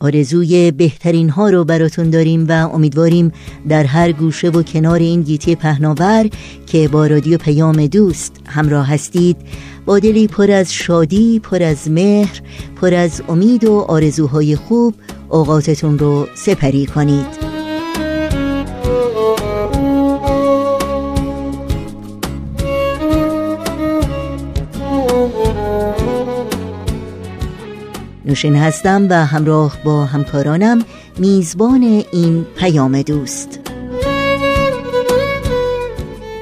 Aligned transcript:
آرزوی 0.00 0.70
بهترین 0.70 1.28
ها 1.28 1.50
رو 1.50 1.64
براتون 1.64 2.10
داریم 2.10 2.46
و 2.48 2.52
امیدواریم 2.52 3.32
در 3.68 3.84
هر 3.84 4.12
گوشه 4.12 4.48
و 4.48 4.62
کنار 4.62 4.98
این 4.98 5.22
گیتی 5.22 5.54
پهناور 5.54 6.28
که 6.66 6.88
با 6.88 7.06
رادیو 7.06 7.38
پیام 7.38 7.86
دوست 7.86 8.32
همراه 8.46 8.88
هستید 8.88 9.36
با 9.86 9.98
دلی 9.98 10.26
پر 10.26 10.50
از 10.50 10.72
شادی، 10.72 11.40
پر 11.40 11.62
از 11.62 11.90
مهر، 11.90 12.40
پر 12.80 12.94
از 12.94 13.22
امید 13.28 13.64
و 13.64 13.78
آرزوهای 13.78 14.56
خوب 14.56 14.94
اوقاتتون 15.28 15.98
رو 15.98 16.28
سپری 16.34 16.86
کنید. 16.86 17.55
نوشین 28.26 28.56
هستم 28.56 29.06
و 29.10 29.26
همراه 29.26 29.76
با 29.84 30.04
همکارانم 30.04 30.84
میزبان 31.18 31.82
این 32.12 32.46
پیام 32.56 33.02
دوست. 33.02 33.60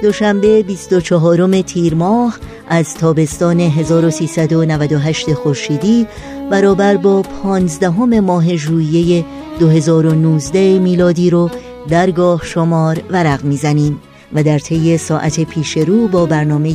دوشنبه 0.02 0.62
24 0.62 1.62
تیر 1.62 1.94
ماه 1.94 2.38
از 2.68 2.94
تابستان 2.94 3.60
1398 3.60 5.32
خورشیدی 5.34 6.06
برابر 6.50 6.96
با 6.96 7.22
15 7.22 8.20
ماه 8.20 8.56
ژوئیه 8.56 9.24
2019 9.60 10.78
میلادی 10.78 11.30
رو 11.30 11.50
درگاه 11.88 12.40
شمار 12.44 13.00
ورق 13.10 13.44
می‌زنیم. 13.44 14.00
و 14.32 14.42
در 14.42 14.58
طی 14.58 14.98
ساعت 14.98 15.40
پیش 15.40 15.76
رو 15.76 16.08
با 16.08 16.26
برنامه 16.26 16.68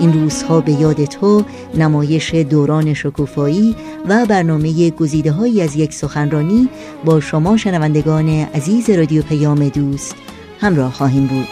این 0.00 0.12
روزها 0.12 0.60
به 0.60 0.72
یاد 0.72 1.04
تو 1.04 1.44
نمایش 1.74 2.34
دوران 2.34 2.94
شکوفایی 2.94 3.76
و 4.08 4.26
برنامه 4.26 4.90
گزیده 4.90 5.32
هایی 5.32 5.62
از 5.62 5.76
یک 5.76 5.94
سخنرانی 5.94 6.68
با 7.04 7.20
شما 7.20 7.56
شنوندگان 7.56 8.28
عزیز 8.28 8.90
رادیو 8.90 9.22
پیام 9.22 9.68
دوست 9.68 10.14
همراه 10.60 10.92
خواهیم 10.92 11.26
بود. 11.26 11.48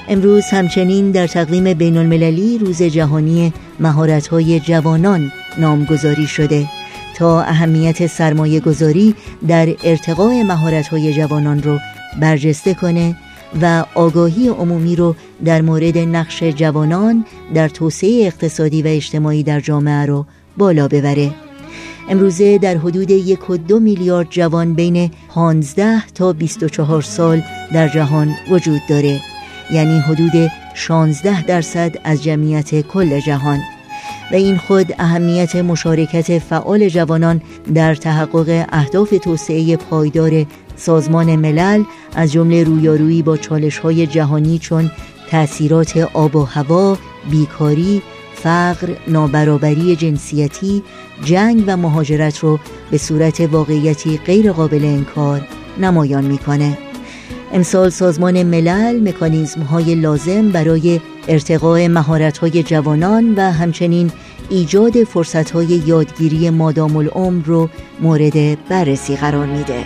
امروز 0.07 0.45
همچنین 0.45 1.11
در 1.11 1.27
تقویم 1.27 1.73
بین 1.73 1.97
المللی 1.97 2.57
روز 2.57 2.83
جهانی 2.83 3.53
مهارت 3.79 4.27
های 4.27 4.59
جوانان 4.59 5.31
نامگذاری 5.57 6.27
شده. 6.27 6.67
تا 7.15 7.41
اهمیت 7.41 8.07
سرمایه 8.07 8.59
گذاری 8.59 9.15
در 9.47 9.75
ارتقاء 9.83 10.43
مهارت 10.43 10.87
های 10.87 11.13
جوانان 11.13 11.63
رو 11.63 11.79
برجسته 12.19 12.73
کنه 12.73 13.15
و 13.61 13.85
آگاهی 13.95 14.47
عمومی 14.47 14.95
رو 14.95 15.15
در 15.45 15.61
مورد 15.61 15.97
نقش 15.97 16.43
جوانان 16.43 17.25
در 17.53 17.69
توسعه 17.69 18.25
اقتصادی 18.25 18.81
و 18.81 18.87
اجتماعی 18.87 19.43
در 19.43 19.59
جامعه 19.59 20.05
رو 20.05 20.25
بالا 20.57 20.87
ببره. 20.87 21.31
امروزه 22.09 22.57
در 22.57 22.77
حدود 22.77 23.11
یک 23.11 23.49
و 23.49 23.57
دو 23.57 23.79
میلیارد 23.79 24.27
جوان 24.29 24.73
بین 24.73 25.11
15 25.29 26.07
تا 26.07 26.33
24 26.33 27.01
سال 27.01 27.41
در 27.73 27.87
جهان 27.87 28.35
وجود 28.49 28.81
داره 28.89 29.21
یعنی 29.71 29.99
حدود 29.99 30.51
16 30.73 31.45
درصد 31.45 31.91
از 32.03 32.23
جمعیت 32.23 32.81
کل 32.81 33.19
جهان. 33.19 33.74
و 34.31 34.35
این 34.35 34.57
خود 34.57 34.93
اهمیت 34.99 35.55
مشارکت 35.55 36.39
فعال 36.39 36.89
جوانان 36.89 37.41
در 37.73 37.95
تحقق 37.95 38.65
اهداف 38.69 39.09
توسعه 39.23 39.77
پایدار 39.77 40.45
سازمان 40.75 41.35
ملل 41.35 41.83
از 42.15 42.31
جمله 42.31 42.63
رویارویی 42.63 43.21
با 43.21 43.37
های 43.83 44.07
جهانی 44.07 44.59
چون 44.59 44.91
تأثیرات 45.29 45.97
آب 45.97 46.35
و 46.35 46.43
هوا، 46.43 46.97
بیکاری، 47.31 48.01
فقر، 48.35 48.95
نابرابری 49.07 49.95
جنسیتی، 49.95 50.83
جنگ 51.23 51.63
و 51.67 51.77
مهاجرت 51.77 52.39
رو 52.39 52.59
به 52.91 52.97
صورت 52.97 53.41
واقعیتی 53.41 54.17
غیر 54.17 54.51
قابل 54.51 54.85
انکار 54.85 55.41
نمایان 55.77 56.25
می‌کنه. 56.25 56.77
امسال 57.53 57.89
سازمان 57.89 58.43
ملل 58.43 59.09
مکانیزم 59.09 59.61
های 59.61 59.95
لازم 59.95 60.49
برای 60.49 61.01
ارتقاء 61.27 61.87
مهارت 61.87 62.37
های 62.37 62.63
جوانان 62.63 63.35
و 63.35 63.51
همچنین 63.51 64.11
ایجاد 64.49 65.03
فرصت 65.03 65.51
های 65.51 65.65
یادگیری 65.65 66.49
مادام 66.49 66.97
العمر 66.97 67.45
رو 67.45 67.69
مورد 68.01 68.67
بررسی 68.69 69.15
قرار 69.15 69.45
میده. 69.45 69.85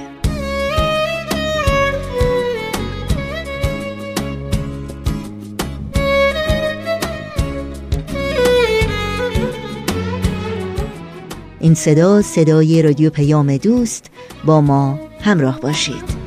این 11.60 11.74
صدا 11.74 12.22
صدای 12.22 12.82
رادیو 12.82 13.10
پیام 13.10 13.58
دوست 13.58 14.06
با 14.46 14.62
ما 14.62 15.00
همراه 15.22 15.60
باشید 15.60 16.19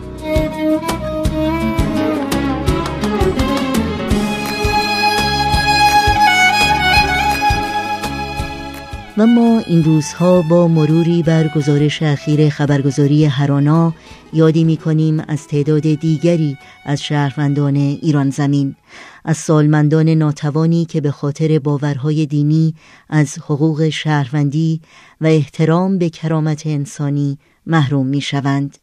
و 9.18 9.26
ما 9.26 9.58
این 9.66 9.84
روزها 9.84 10.42
با 10.42 10.68
مروری 10.68 11.22
بر 11.22 11.48
گزارش 11.48 12.02
اخیر 12.02 12.48
خبرگزاری 12.48 13.24
هرانا 13.24 13.94
یادی 14.32 14.64
می 14.64 14.76
کنیم 14.76 15.24
از 15.28 15.46
تعداد 15.46 15.82
دیگری 15.82 16.58
از 16.84 17.02
شهروندان 17.02 17.76
ایران 17.76 18.30
زمین 18.30 18.76
از 19.24 19.36
سالمندان 19.36 20.08
ناتوانی 20.08 20.84
که 20.84 21.00
به 21.00 21.10
خاطر 21.10 21.58
باورهای 21.58 22.26
دینی 22.26 22.74
از 23.08 23.38
حقوق 23.38 23.88
شهروندی 23.88 24.80
و 25.20 25.26
احترام 25.26 25.98
به 25.98 26.10
کرامت 26.10 26.66
انسانی 26.66 27.38
محروم 27.66 28.06
می 28.06 28.20
شوند. 28.20 28.78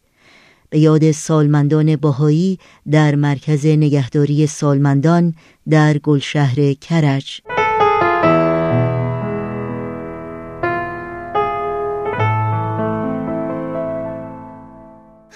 به 0.69 0.79
یاد 0.79 1.11
سالمندان 1.11 1.95
باهایی 1.95 2.59
در 2.91 3.15
مرکز 3.15 3.65
نگهداری 3.65 4.47
سالمندان 4.47 5.33
در 5.69 5.97
گلشهر 5.97 6.73
کرج 6.73 7.41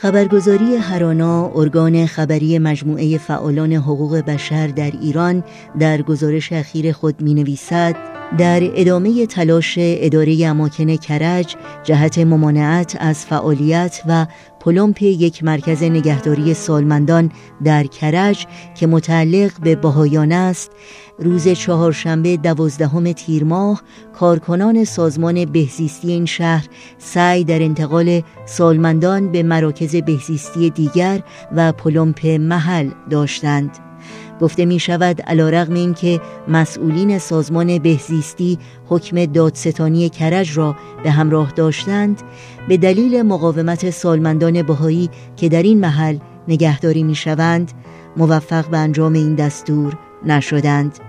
خبرگزاری 0.04 0.76
هرانا 0.76 1.52
ارگان 1.56 2.06
خبری 2.06 2.60
مجموعه 2.60 3.18
فعالان 3.18 3.74
حقوق 3.74 4.18
بشر 4.18 4.68
در 4.68 4.92
ایران 5.02 5.44
در 5.80 6.02
گزارش 6.02 6.52
اخیر 6.54 6.92
خود 6.92 7.22
می 7.22 7.34
نویسد 7.34 7.96
در 8.38 8.62
ادامه 8.76 9.26
تلاش 9.26 9.76
اداره 9.80 10.48
اماکن 10.48 10.96
کرج 10.96 11.56
جهت 11.84 12.18
ممانعت 12.18 12.98
از 13.00 13.26
فعالیت 13.26 14.02
و 14.08 14.26
پلمپ 14.64 15.02
یک 15.02 15.44
مرکز 15.44 15.84
نگهداری 15.84 16.54
سالمندان 16.54 17.32
در 17.64 17.84
کرج 17.84 18.48
که 18.76 18.88
متعلق 18.88 19.52
به 19.62 19.76
بهایان 19.76 20.32
است 20.32 20.72
روز 21.20 21.48
چهارشنبه 21.48 22.38
دوازدهم 22.38 23.12
تیر 23.12 23.44
ماه 23.44 23.82
کارکنان 24.14 24.84
سازمان 24.84 25.46
بهزیستی 25.46 26.12
این 26.12 26.26
شهر 26.26 26.68
سعی 26.98 27.44
در 27.44 27.62
انتقال 27.62 28.22
سالمندان 28.46 29.32
به 29.32 29.44
مراکز 29.44 29.96
بهزیستی 29.96 30.70
دیگر 30.70 31.24
و 31.56 31.72
پلمپ 31.72 32.26
محل 32.26 32.90
داشتند. 33.10 33.93
گفته 34.42 34.66
می 34.66 34.80
شود 34.80 35.22
علا 35.22 35.50
رغم 35.50 35.74
این 35.74 35.94
که 35.94 36.22
مسئولین 36.48 37.20
سازمان 37.20 37.80
بهزیستی 37.80 38.60
حکم 38.88 39.26
دادستانی 39.26 40.10
کرج 40.10 40.58
را 40.58 40.76
به 41.04 41.12
همراه 41.12 41.52
داشتند 41.52 42.22
به 42.68 42.78
دلیل 42.78 43.22
مقاومت 43.22 43.90
سالمندان 43.90 44.62
بهایی 44.62 45.10
که 45.38 45.50
در 45.50 45.64
این 45.64 45.80
محل 45.80 46.18
نگهداری 46.48 47.04
می 47.04 47.16
شوند 47.16 47.72
موفق 48.18 48.70
به 48.70 48.78
انجام 48.78 49.14
این 49.14 49.36
دستور 49.36 49.98
نشدند. 50.26 51.00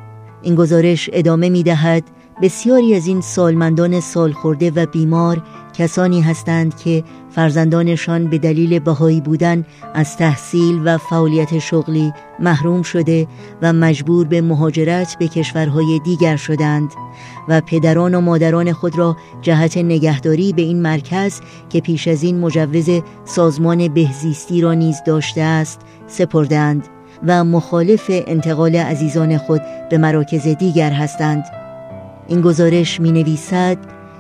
این 0.43 0.55
گزارش 0.55 1.11
ادامه 1.13 1.49
می 1.49 1.63
دهد 1.63 2.05
بسیاری 2.43 2.95
از 2.95 3.07
این 3.07 3.21
سالمندان 3.21 4.01
سالخورده 4.01 4.71
و 4.71 4.87
بیمار 4.87 5.43
کسانی 5.79 6.21
هستند 6.21 6.77
که 6.77 7.05
فرزندانشان 7.35 8.31
به 8.31 8.39
دلیل 8.39 8.79
بهایی 8.79 9.21
بودن 9.21 9.65
از 9.95 10.17
تحصیل 10.17 10.81
و 10.85 10.99
فعالیت 10.99 11.59
شغلی 11.59 12.13
محروم 12.41 12.83
شده 12.83 13.27
و 13.63 13.73
مجبور 13.73 14.27
به 14.27 14.41
مهاجرت 14.41 15.17
به 15.19 15.29
کشورهای 15.29 16.01
دیگر 16.05 16.37
شدند 16.37 16.91
و 17.49 17.61
پدران 17.61 18.15
و 18.15 18.21
مادران 18.21 18.73
خود 18.73 18.99
را 18.99 19.17
جهت 19.43 19.77
نگهداری 19.77 20.53
به 20.53 20.63
این 20.63 20.83
مرکز 20.83 21.41
که 21.71 21.81
پیش 21.81 22.09
از 22.09 22.23
این 22.23 22.41
مجوز 22.41 22.89
سازمان 23.25 23.89
بهزیستی 23.89 24.61
را 24.61 24.75
نیز 24.75 24.97
داشته 25.07 25.41
است 25.41 25.81
سپردند 26.07 26.89
و 27.27 27.45
مخالف 27.45 28.05
انتقال 28.09 28.77
عزیزان 28.77 29.39
خود 29.39 29.61
به 29.91 29.99
مراکز 29.99 30.49
دیگر 30.49 30.91
هستند. 30.91 31.45
این 32.29 32.41
گزارش 32.41 33.01
می 33.01 33.13
نویسد 33.13 33.79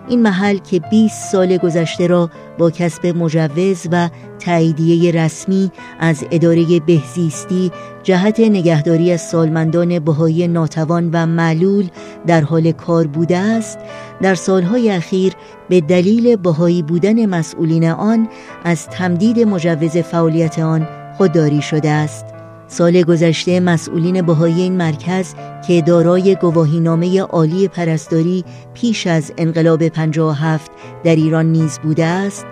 این 0.08 0.22
محل 0.22 0.56
که 0.58 0.80
20 0.80 1.32
سال 1.32 1.56
گذشته 1.56 2.06
را 2.06 2.30
با 2.58 2.70
کسب 2.70 3.06
مجوز 3.06 3.86
و 3.92 4.08
تاییدیه 4.38 5.12
رسمی 5.12 5.70
از 6.00 6.24
اداره 6.30 6.80
بهزیستی 6.80 7.72
جهت 8.02 8.40
نگهداری 8.40 9.12
از 9.12 9.20
سالمندان 9.20 9.98
بهایی 9.98 10.48
ناتوان 10.48 11.10
و 11.12 11.26
معلول 11.26 11.88
در 12.26 12.40
حال 12.40 12.72
کار 12.72 13.06
بوده 13.06 13.38
است 13.38 13.78
در 14.22 14.34
سالهای 14.34 14.90
اخیر 14.90 15.32
به 15.68 15.80
دلیل 15.80 16.36
بهایی 16.36 16.82
بودن 16.82 17.26
مسئولین 17.26 17.90
آن 17.90 18.28
از 18.64 18.86
تمدید 18.86 19.38
مجوز 19.40 19.96
فعالیت 19.96 20.58
آن 20.58 20.88
خودداری 21.18 21.62
شده 21.62 21.90
است. 21.90 22.33
سال 22.68 23.02
گذشته 23.02 23.60
مسئولین 23.60 24.22
بهایی 24.22 24.62
این 24.62 24.76
مرکز 24.76 25.34
که 25.68 25.82
دارای 25.82 26.36
گواهینامه 26.36 27.20
عالی 27.20 27.68
پرستاری 27.68 28.44
پیش 28.74 29.06
از 29.06 29.32
انقلاب 29.38 29.88
57 29.88 30.70
در 31.04 31.16
ایران 31.16 31.46
نیز 31.46 31.78
بوده 31.78 32.04
است 32.04 32.46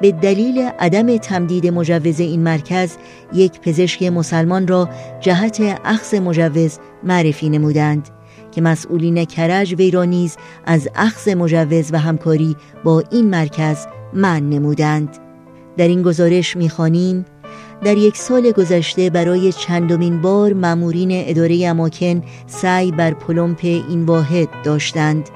به 0.00 0.12
دلیل 0.12 0.58
عدم 0.78 1.16
تمدید 1.16 1.66
مجوز 1.66 2.20
این 2.20 2.42
مرکز 2.42 2.96
یک 3.32 3.60
پزشک 3.60 4.02
مسلمان 4.02 4.66
را 4.66 4.88
جهت 5.20 5.80
اخذ 5.84 6.14
مجوز 6.14 6.78
معرفی 7.04 7.48
نمودند 7.48 8.08
که 8.50 8.60
مسئولین 8.60 9.24
کرج 9.24 9.74
وی 9.74 9.90
را 9.90 10.04
نیز 10.04 10.36
از 10.64 10.88
اخذ 10.94 11.28
مجوز 11.28 11.92
و 11.92 11.98
همکاری 11.98 12.56
با 12.84 13.02
این 13.10 13.30
مرکز 13.30 13.86
من 14.12 14.50
نمودند. 14.50 15.08
در 15.76 15.88
این 15.88 16.02
گزارش 16.02 16.56
می‌خوانیم 16.56 17.24
در 17.84 17.96
یک 17.96 18.16
سال 18.16 18.52
گذشته 18.52 19.10
برای 19.10 19.52
چندمین 19.52 20.20
بار 20.20 20.52
مامورین 20.52 21.08
اداره 21.12 21.66
اماکن 21.66 22.22
سعی 22.46 22.92
بر 22.92 23.14
پلمپ 23.14 23.60
این 23.62 24.04
واحد 24.04 24.48
داشتند 24.64 25.28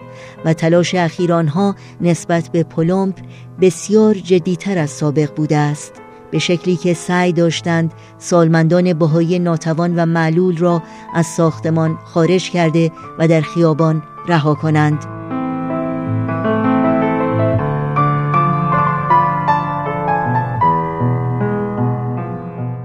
و 0.44 0.52
تلاش 0.52 0.94
اخیر 0.94 1.32
آنها 1.32 1.74
نسبت 2.00 2.48
به 2.48 2.62
پلمپ 2.62 3.14
بسیار 3.60 4.14
جدیتر 4.14 4.78
از 4.78 4.90
سابق 4.90 5.34
بوده 5.34 5.56
است 5.56 5.92
به 6.30 6.38
شکلی 6.38 6.76
که 6.76 6.94
سعی 6.94 7.32
داشتند 7.32 7.92
سالمندان 8.18 8.92
بهایی 8.92 9.38
ناتوان 9.38 9.96
و 9.96 10.06
معلول 10.06 10.56
را 10.56 10.82
از 11.14 11.26
ساختمان 11.26 11.98
خارج 12.04 12.50
کرده 12.50 12.92
و 13.18 13.28
در 13.28 13.40
خیابان 13.40 14.02
رها 14.28 14.54
کنند. 14.54 15.04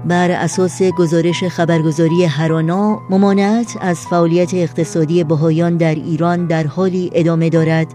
بر 0.06 0.30
اساس 0.30 0.82
گزارش 0.82 1.44
خبرگزاری 1.44 2.24
هرانا 2.24 3.00
ممانعت 3.10 3.76
از 3.80 3.98
فعالیت 3.98 4.54
اقتصادی 4.54 5.24
بهایان 5.24 5.76
در 5.76 5.94
ایران 5.94 6.46
در 6.46 6.66
حالی 6.66 7.10
ادامه 7.14 7.50
دارد 7.50 7.86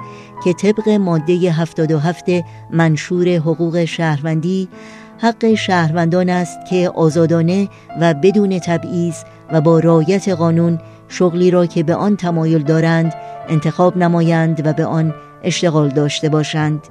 که 0.43 0.53
طبق 0.53 0.89
ماده 0.89 1.33
77 1.33 2.23
منشور 2.71 3.27
حقوق 3.27 3.85
شهروندی 3.85 4.67
حق 5.17 5.53
شهروندان 5.53 6.29
است 6.29 6.59
که 6.69 6.89
آزادانه 6.89 7.69
و 8.01 8.13
بدون 8.13 8.59
تبعیض 8.59 9.15
و 9.51 9.61
با 9.61 9.79
رایت 9.79 10.29
قانون 10.29 10.79
شغلی 11.07 11.51
را 11.51 11.65
که 11.65 11.83
به 11.83 11.95
آن 11.95 12.15
تمایل 12.15 12.63
دارند 12.63 13.13
انتخاب 13.49 13.97
نمایند 13.97 14.67
و 14.67 14.73
به 14.73 14.85
آن 14.85 15.13
اشتغال 15.43 15.89
داشته 15.89 16.29
باشند. 16.29 16.87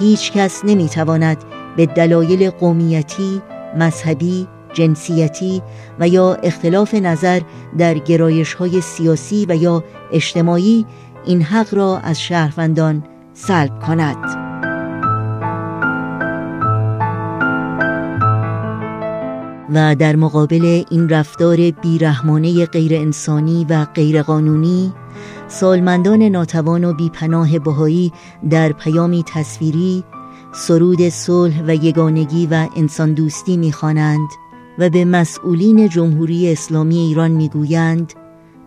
هیچ 0.00 0.32
کس 0.32 0.64
نمی 0.64 0.88
تواند 0.88 1.36
به 1.76 1.86
دلایل 1.86 2.50
قومیتی 2.50 3.42
مذهبی، 3.76 4.48
جنسیتی 4.72 5.62
و 5.98 6.08
یا 6.08 6.34
اختلاف 6.34 6.94
نظر 6.94 7.40
در 7.78 7.94
گرایش 7.94 8.54
های 8.54 8.80
سیاسی 8.80 9.46
و 9.48 9.56
یا 9.56 9.84
اجتماعی 10.12 10.86
این 11.24 11.42
حق 11.42 11.74
را 11.74 11.98
از 11.98 12.20
شهروندان 12.20 13.04
سلب 13.34 13.80
کند. 13.80 14.50
و 19.74 19.94
در 19.94 20.16
مقابل 20.16 20.84
این 20.90 21.08
رفتار 21.08 21.56
بیرحمانه 21.70 22.66
غیر 22.66 22.94
انسانی 22.94 23.66
و 23.68 23.84
غیرقانونی 23.84 24.92
سالمندان 25.48 26.22
ناتوان 26.22 26.84
و 26.84 26.92
بیپناه 26.92 27.58
بهایی 27.58 28.12
در 28.50 28.72
پیامی 28.72 29.24
تصویری 29.26 30.04
سرود 30.52 31.08
صلح 31.08 31.62
و 31.66 31.70
یگانگی 31.70 32.46
و 32.46 32.66
انسان 32.76 33.14
دوستی 33.14 33.56
می‌خوانند 33.56 34.28
و 34.78 34.90
به 34.90 35.04
مسئولین 35.04 35.88
جمهوری 35.88 36.52
اسلامی 36.52 36.98
ایران 36.98 37.30
می‌گویند 37.30 38.12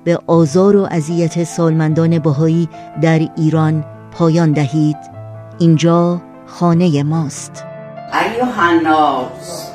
به 0.04 0.20
آزار 0.28 0.76
و 0.76 0.88
اذیت 0.92 1.44
سالمندان 1.44 2.20
بهایی 2.20 2.70
در 3.02 3.20
ایران 3.38 3.86
پایان 4.12 4.52
دهید. 4.52 4.98
اینجا 5.60 6.22
خانه 6.46 7.04
ماست. 7.04 7.64
ایوه 8.14 8.60
الناس 8.60 9.72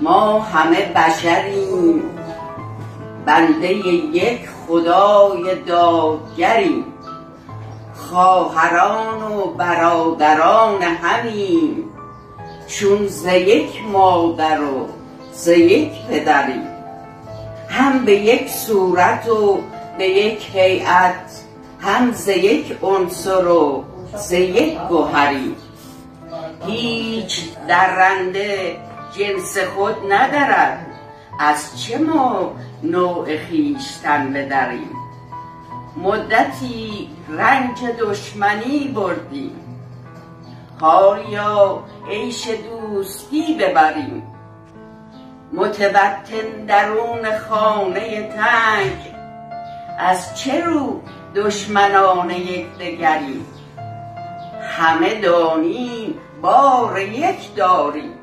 ما 0.00 0.40
همه 0.40 0.92
بشریم. 0.96 2.02
بنده 3.26 3.72
یک 3.72 4.48
خدای 4.66 5.54
دادگریم. 5.66 6.84
خواهران 8.10 9.22
و 9.22 9.44
برادران 9.44 10.82
همیم. 10.82 11.84
چون 12.66 13.06
ز 13.06 13.26
یک 13.26 13.82
مادر 13.92 14.60
و 14.62 14.88
ز 15.32 15.48
یک 15.48 15.92
پدریم 16.10 16.68
هم 17.68 18.04
به 18.04 18.12
یک 18.12 18.48
صورت 18.48 19.28
و 19.28 19.58
به 19.98 20.08
یک 20.08 20.50
هیئت 20.54 21.42
هم 21.80 22.12
ز 22.12 22.28
یک 22.28 22.78
عنصر 22.82 23.46
و 23.46 23.84
ز 24.16 24.32
یک 24.32 24.78
گوهری. 24.88 25.56
هیچ 26.66 27.40
درنده 27.68 28.76
جنس 29.18 29.58
خود 29.58 29.94
ندارد 30.12 30.86
از 31.40 31.82
چه 31.82 31.98
ما 31.98 32.52
نوع 32.82 33.36
خیشتن 33.36 34.32
بدریم؟ 34.32 35.03
مدتی 35.96 37.10
رنج 37.28 37.84
دشمنی 38.00 38.88
بردیم. 38.88 39.60
حالیا 40.80 41.82
عیش 42.10 42.48
دوستی 42.48 43.54
ببریم. 43.54 44.22
متوطن 45.52 46.66
درون 46.66 47.38
خانه 47.38 48.28
تنگ. 48.28 49.14
از 49.98 50.38
چه 50.40 50.64
رو 50.64 51.00
دشمنان 51.34 52.30
یکدیگریم 52.30 53.46
همه 54.62 55.20
دانیم 55.20 56.14
بار 56.42 56.98
یک 56.98 57.54
داریم. 57.54 58.14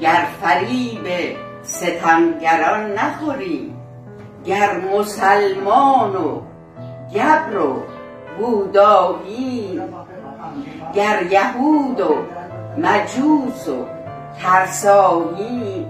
گر 0.00 0.26
فریب 0.42 1.36
ستمگران 1.62 2.92
نخوریم 2.92 3.76
گر 4.44 4.80
مسلمان 4.80 6.16
و 6.16 6.40
گبر 7.14 7.58
و 7.58 7.82
بودایی 8.38 9.80
گر 10.94 11.22
یهود 11.30 12.00
و 12.00 12.14
مجوس 12.78 13.68
و 13.68 13.86
ترسایی 14.42 15.86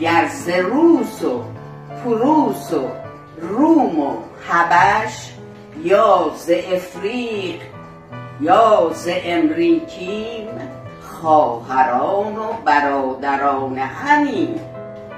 گر 0.00 0.28
زروس 0.28 1.24
و 1.24 1.42
پروس 2.04 2.72
و 2.72 2.82
روم 3.40 4.00
و 4.00 4.12
حبش 4.48 5.32
یا 5.84 6.30
ز 6.36 6.50
افریق 6.50 7.60
یا 8.40 8.90
ز 8.94 9.08
امریکیم 9.24 10.48
خواهران 11.00 12.36
و 12.36 12.52
برادران 12.64 13.78
همین 13.78 14.60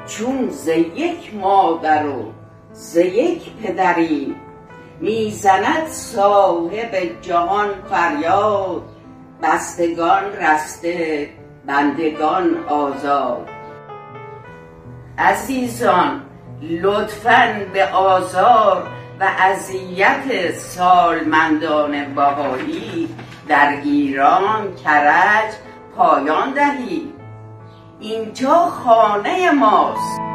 چون 0.07 0.49
ز 0.51 0.69
یک 0.69 1.35
مادر 1.35 2.07
و 2.07 2.33
ز 2.73 2.97
یک 2.97 3.57
پدریم 3.57 4.37
می‌زند 5.05 5.87
صاحب 5.89 6.95
جهان 7.23 7.69
فریاد. 7.91 8.83
بستگان 9.43 10.25
رسته 10.33 11.29
بندگان 11.67 12.65
آزاد. 12.69 13.49
عزیزان 15.19 16.23
لطفا 16.63 17.67
به 17.73 17.87
آزار 17.87 18.87
و 19.21 19.29
اذیت 19.39 20.55
سالمندان 20.57 22.15
بهایی 22.15 23.09
در 23.49 23.81
ایران 23.85 24.75
کرج 24.85 25.55
پایان 25.97 26.51
دهید. 26.55 27.15
اینجا 28.01 28.55
خانه 28.55 29.51
ماست. 29.51 30.34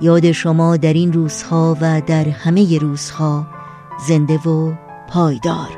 یاد 0.00 0.32
شما 0.32 0.76
در 0.76 0.92
این 0.92 1.12
روزها 1.12 1.76
و 1.80 2.02
در 2.06 2.28
همه 2.28 2.78
روزها 2.78 3.46
زنده 4.08 4.36
و 4.38 4.72
پایدار. 5.08 5.68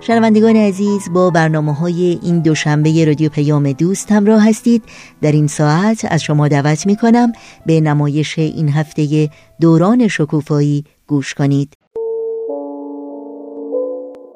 شنوندگان 0.00 0.56
عزیز 0.56 1.02
با 1.12 1.30
برنامه 1.30 1.74
های 1.74 2.18
این 2.22 2.40
دوشنبه 2.40 3.04
رادیو 3.04 3.28
پیام 3.28 3.72
دوست 3.72 4.12
همراه 4.12 4.48
هستید. 4.48 4.82
در 5.22 5.32
این 5.32 5.46
ساعت 5.46 6.06
از 6.10 6.22
شما 6.22 6.48
دعوت 6.48 6.86
می 6.86 6.96
کنم 6.96 7.32
به 7.66 7.80
نمایش 7.80 8.38
این 8.38 8.68
هفته 8.68 9.30
دوران 9.60 10.08
شکوفایی 10.08 10.84
گوش 11.06 11.34
کنید. 11.34 11.74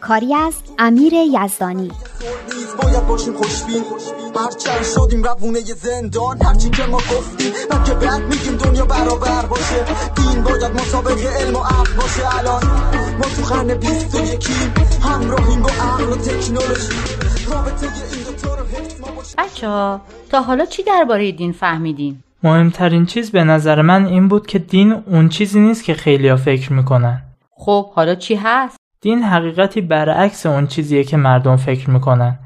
کاری 0.00 0.34
از 0.34 0.54
امیر 0.78 1.12
یزدانی. 1.12 1.90
باید 2.82 3.06
باشیم 3.06 3.34
خوشبین. 3.34 3.82
هرچند 4.36 4.82
شدیم 4.94 5.22
روونه 5.22 5.60
زندان 5.60 6.42
هرچی 6.42 6.70
که 6.70 6.82
ما 6.82 6.96
گفتیم 6.96 7.52
و 7.70 7.84
که 7.84 7.94
بعد 7.94 8.22
میگیم 8.22 8.56
دنیا 8.56 8.84
برابر 8.84 9.46
باشه. 9.46 9.84
دین 10.16 10.42
باید 10.42 10.72
مسابقه 10.72 11.28
علم 11.28 11.56
و 11.56 11.58
عقل 11.58 11.92
باشه. 11.96 12.38
الان 12.38 12.62
ما 13.18 13.24
تو 13.24 13.54
قرن 13.54 13.74
بیست 13.74 14.14
و 14.14 14.18
یکیم 14.18 14.74
همراهیم 15.02 15.62
با 15.62 15.70
عقل 15.70 16.04
و 16.04 16.16
تکنولوژی. 16.16 16.92
رابطه 17.50 17.86
این 17.86 18.22
دوتا 18.24 18.54
رو 18.54 18.66
حفظ 18.66 19.00
ما 19.00 19.06
باشه. 19.16 19.36
بچه 19.38 19.68
ها 19.68 20.00
تا 20.30 20.42
حالا 20.42 20.64
چی 20.64 20.82
درباره 20.82 21.32
دین 21.32 21.52
فهمیدین؟ 21.52 22.22
مهمترین 22.42 23.06
چیز 23.06 23.30
به 23.30 23.44
نظر 23.44 23.82
من 23.82 24.06
این 24.06 24.28
بود 24.28 24.46
که 24.46 24.58
دین 24.58 24.92
اون 24.92 25.28
چیزی 25.28 25.60
نیست 25.60 25.84
که 25.84 25.94
خیلیا 25.94 26.36
فکر 26.36 26.72
می‌کنن. 26.72 27.22
خب 27.56 27.90
حالا 27.90 28.14
چی 28.14 28.34
هست؟ 28.34 28.79
دین 29.02 29.22
حقیقتی 29.22 29.80
برعکس 29.80 30.46
اون 30.46 30.66
چیزیه 30.66 31.04
که 31.04 31.16
مردم 31.16 31.56
فکر 31.56 31.90
می‌کنن. 31.90 32.38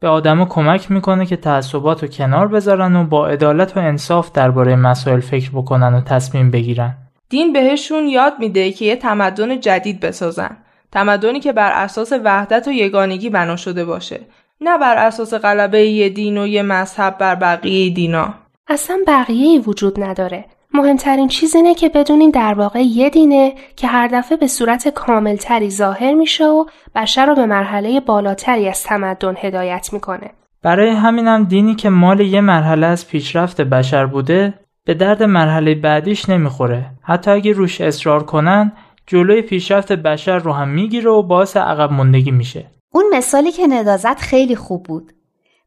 به 0.00 0.08
آدما 0.08 0.44
کمک 0.44 0.90
می‌کنه 0.90 1.26
که 1.26 1.36
تعصبات 1.36 2.02
رو 2.02 2.08
کنار 2.08 2.48
بذارن 2.48 2.96
و 2.96 3.04
با 3.04 3.26
عدالت 3.26 3.76
و 3.76 3.80
انصاف 3.80 4.32
درباره 4.32 4.76
مسائل 4.76 5.20
فکر 5.20 5.50
بکنن 5.50 5.94
و 5.94 6.00
تصمیم 6.00 6.50
بگیرن. 6.50 6.96
دین 7.28 7.52
بهشون 7.52 8.04
یاد 8.08 8.32
میده 8.38 8.72
که 8.72 8.84
یه 8.84 8.96
تمدن 8.96 9.60
جدید 9.60 10.00
بسازن. 10.00 10.56
تمدنی 10.92 11.40
که 11.40 11.52
بر 11.52 11.72
اساس 11.72 12.12
وحدت 12.24 12.68
و 12.68 12.70
یگانگی 12.70 13.30
بنا 13.30 13.56
شده 13.56 13.84
باشه. 13.84 14.20
نه 14.60 14.78
بر 14.78 14.96
اساس 14.96 15.34
غلبه 15.34 15.86
یه 15.86 16.08
دین 16.08 16.38
و 16.38 16.46
یه 16.46 16.62
مذهب 16.62 17.18
بر 17.18 17.34
بقیه 17.34 17.94
دینا. 17.94 18.34
اصلا 18.68 18.98
بقیه 19.06 19.60
وجود 19.60 20.02
نداره. 20.02 20.44
مهمترین 20.74 21.28
چیز 21.28 21.56
اینه 21.56 21.74
که 21.74 21.88
بدونین 21.88 22.30
در 22.30 22.54
واقع 22.54 22.82
یه 22.82 23.10
دینه 23.10 23.54
که 23.76 23.86
هر 23.86 24.08
دفعه 24.08 24.36
به 24.36 24.46
صورت 24.46 24.88
کاملتری 24.88 25.70
ظاهر 25.70 26.14
میشه 26.14 26.44
و 26.46 26.64
بشر 26.94 27.26
رو 27.26 27.34
به 27.34 27.46
مرحله 27.46 28.00
بالاتری 28.00 28.68
از 28.68 28.82
تمدن 28.82 29.34
هدایت 29.38 29.92
می‌کنه. 29.92 30.30
برای 30.62 30.90
همینم 30.90 31.44
دینی 31.44 31.74
که 31.74 31.90
مال 31.90 32.20
یه 32.20 32.40
مرحله 32.40 32.86
از 32.86 33.08
پیشرفت 33.08 33.60
بشر 33.60 34.06
بوده 34.06 34.54
به 34.84 34.94
درد 34.94 35.22
مرحله 35.22 35.74
بعدیش 35.74 36.28
نمی‌خوره. 36.28 36.86
حتی 37.02 37.30
اگه 37.30 37.52
روش 37.52 37.80
اصرار 37.80 38.22
کنن 38.22 38.72
جلوی 39.06 39.42
پیشرفت 39.42 39.92
بشر 39.92 40.38
رو 40.38 40.52
هم 40.52 40.68
می‌گیره 40.68 41.10
و 41.10 41.22
باعث 41.22 41.56
عقب 41.56 41.92
موندگی 41.92 42.30
میشه. 42.30 42.66
اون 42.94 43.04
مثالی 43.12 43.52
که 43.52 43.66
ندازت 43.66 44.20
خیلی 44.20 44.56
خوب 44.56 44.82
بود. 44.82 45.12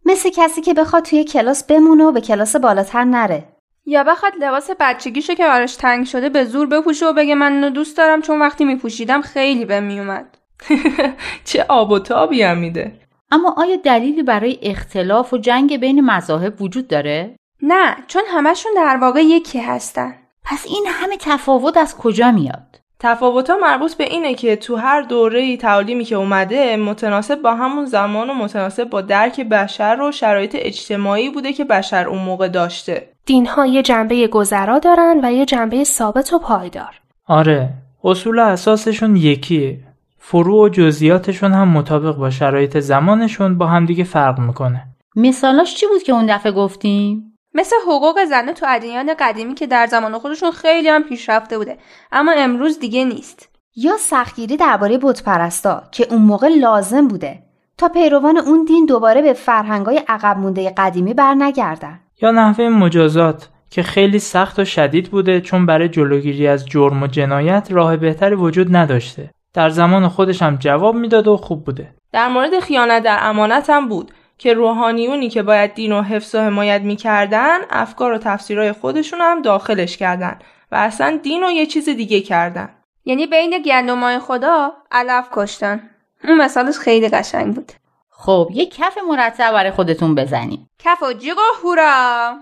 مثل 0.05 0.29
کسی 0.35 0.61
که 0.61 0.73
بخواد 0.73 1.03
توی 1.03 1.23
کلاس 1.23 1.63
بمونه 1.63 2.03
و 2.03 2.11
به 2.11 2.21
کلاس 2.21 2.55
بالاتر 2.55 3.03
نره. 3.03 3.43
یا 3.85 4.03
بخواد 4.03 4.33
لباس 4.39 4.69
بچگیشو 4.79 5.33
که 5.33 5.43
براش 5.43 5.75
تنگ 5.75 6.05
شده 6.05 6.29
به 6.29 6.43
زور 6.45 6.67
بپوشه 6.67 7.05
و 7.05 7.13
بگه 7.13 7.35
من 7.35 7.53
اینو 7.53 7.69
دوست 7.69 7.97
دارم 7.97 8.21
چون 8.21 8.39
وقتی 8.39 8.65
میپوشیدم 8.65 9.21
خیلی 9.21 9.65
به 9.65 9.79
میومد 9.79 10.37
چه 11.45 11.65
آب 11.69 11.91
و 11.91 11.99
تابی 11.99 12.41
هم 12.41 12.57
میده 12.57 12.99
اما 13.31 13.55
آیا 13.57 13.75
دلیلی 13.75 14.23
برای 14.23 14.59
اختلاف 14.61 15.33
و 15.33 15.37
جنگ 15.37 15.77
بین 15.77 16.01
مذاهب 16.01 16.61
وجود 16.61 16.87
داره؟ 16.87 17.35
نه 17.61 17.97
چون 18.07 18.21
همشون 18.27 18.71
در 18.75 18.97
واقع 18.97 19.21
یکی 19.21 19.59
هستن 19.59 20.15
پس 20.43 20.65
این 20.67 20.85
همه 20.89 21.17
تفاوت 21.17 21.77
از 21.77 21.97
کجا 21.97 22.31
میاد؟ 22.31 22.79
تفاوت 23.01 23.49
ها 23.49 23.57
مربوط 23.57 23.93
به 23.95 24.03
اینه 24.03 24.33
که 24.33 24.55
تو 24.55 24.75
هر 24.75 25.01
دوره 25.01 25.57
تعلیمی 25.57 26.03
که 26.03 26.15
اومده 26.15 26.77
متناسب 26.77 27.41
با 27.41 27.55
همون 27.55 27.85
زمان 27.85 28.29
و 28.29 28.33
متناسب 28.33 28.89
با 28.89 29.01
درک 29.01 29.41
بشر 29.41 30.01
و 30.01 30.11
شرایط 30.11 30.55
اجتماعی 30.59 31.29
بوده 31.29 31.53
که 31.53 31.63
بشر 31.63 32.07
اون 32.07 32.21
موقع 32.21 32.47
داشته 32.47 33.09
دین 33.25 33.45
ها 33.45 33.65
یه 33.65 33.81
جنبه 33.81 34.27
گذرا 34.27 34.79
دارن 34.79 35.19
و 35.23 35.31
یه 35.31 35.45
جنبه 35.45 35.83
ثابت 35.83 36.33
و 36.33 36.39
پایدار. 36.39 37.01
آره، 37.27 37.69
اصول 38.03 38.39
اساسشون 38.39 39.15
یکیه. 39.15 39.79
فروع 40.17 40.65
و 40.65 40.69
جزئیاتشون 40.69 41.51
هم 41.51 41.67
مطابق 41.67 42.15
با 42.15 42.29
شرایط 42.29 42.77
زمانشون 42.77 43.57
با 43.57 43.67
همدیگه 43.67 44.03
فرق 44.03 44.39
می‌کنه. 44.39 44.83
مثالاش 45.15 45.75
چی 45.75 45.87
بود 45.87 46.03
که 46.03 46.11
اون 46.11 46.25
دفعه 46.35 46.51
گفتیم؟ 46.51 47.28
مثل 47.53 47.75
حقوق 47.87 48.25
زنه 48.25 48.53
تو 48.53 48.65
ادیان 48.69 49.13
قدیمی 49.19 49.53
که 49.53 49.67
در 49.67 49.85
زمان 49.85 50.19
خودشون 50.19 50.51
خیلی 50.51 50.89
هم 50.89 51.03
پیشرفته 51.03 51.57
بوده 51.57 51.77
اما 52.11 52.31
امروز 52.31 52.79
دیگه 52.79 53.05
نیست. 53.05 53.49
یا 53.75 53.97
سختگیری 53.97 54.57
درباره 54.57 54.97
بتپرستا 54.97 55.83
که 55.91 56.07
اون 56.09 56.21
موقع 56.21 56.47
لازم 56.47 57.07
بوده 57.07 57.39
تا 57.77 57.89
پیروان 57.89 58.37
اون 58.37 58.65
دین 58.65 58.85
دوباره 58.85 59.21
به 59.21 59.33
فرهنگای 59.33 60.01
عقب 60.07 60.37
مونده 60.37 60.73
قدیمی 60.77 61.13
برنگردن. 61.13 61.99
یا 62.21 62.31
نحوه 62.31 62.69
مجازات 62.69 63.49
که 63.69 63.83
خیلی 63.83 64.19
سخت 64.19 64.59
و 64.59 64.65
شدید 64.65 65.11
بوده 65.11 65.41
چون 65.41 65.65
برای 65.65 65.89
جلوگیری 65.89 66.47
از 66.47 66.65
جرم 66.65 67.03
و 67.03 67.07
جنایت 67.07 67.67
راه 67.71 67.97
بهتری 67.97 68.35
وجود 68.35 68.75
نداشته. 68.75 69.29
در 69.53 69.69
زمان 69.69 70.07
خودش 70.07 70.41
هم 70.41 70.55
جواب 70.55 70.95
می‌داد 70.95 71.27
و 71.27 71.37
خوب 71.37 71.65
بوده. 71.65 71.93
در 72.13 72.27
مورد 72.27 72.59
خیانت 72.59 73.03
در 73.03 73.17
امانت 73.21 73.69
هم 73.69 73.89
بود. 73.89 74.11
که 74.39 74.53
روحانیونی 74.53 75.29
که 75.29 75.43
باید 75.43 75.73
دین 75.73 75.91
و 75.91 76.01
حفظ 76.01 76.35
و 76.35 76.39
حمایت 76.39 76.81
می‌کردن 76.81 77.57
افکار 77.69 78.13
و 78.13 78.17
تفسیرهای 78.17 78.71
خودشون 78.71 79.21
هم 79.21 79.41
داخلش 79.41 79.97
کردن 79.97 80.39
و 80.71 80.75
اصلا 80.75 81.19
دین 81.23 81.41
رو 81.41 81.51
یه 81.51 81.65
چیز 81.65 81.89
دیگه 81.89 82.21
کردن. 82.21 82.69
یعنی 83.05 83.27
بین 83.27 83.61
گندمای 83.61 84.19
خدا 84.19 84.73
علف 84.91 85.27
کشتن. 85.31 85.89
اون 86.23 86.41
مثالش 86.41 86.77
خیلی 86.77 87.09
قشنگ 87.09 87.55
بود. 87.55 87.71
خب 88.09 88.49
یه 88.53 88.65
کف 88.65 88.97
مرتب 89.09 89.51
برای 89.51 89.71
خودتون 89.71 90.15
بزنیم. 90.15 90.69
کف 90.79 91.03
و 91.03 91.13
جیغ 91.13 91.37
و 91.37 91.67
هورا! 91.67 92.35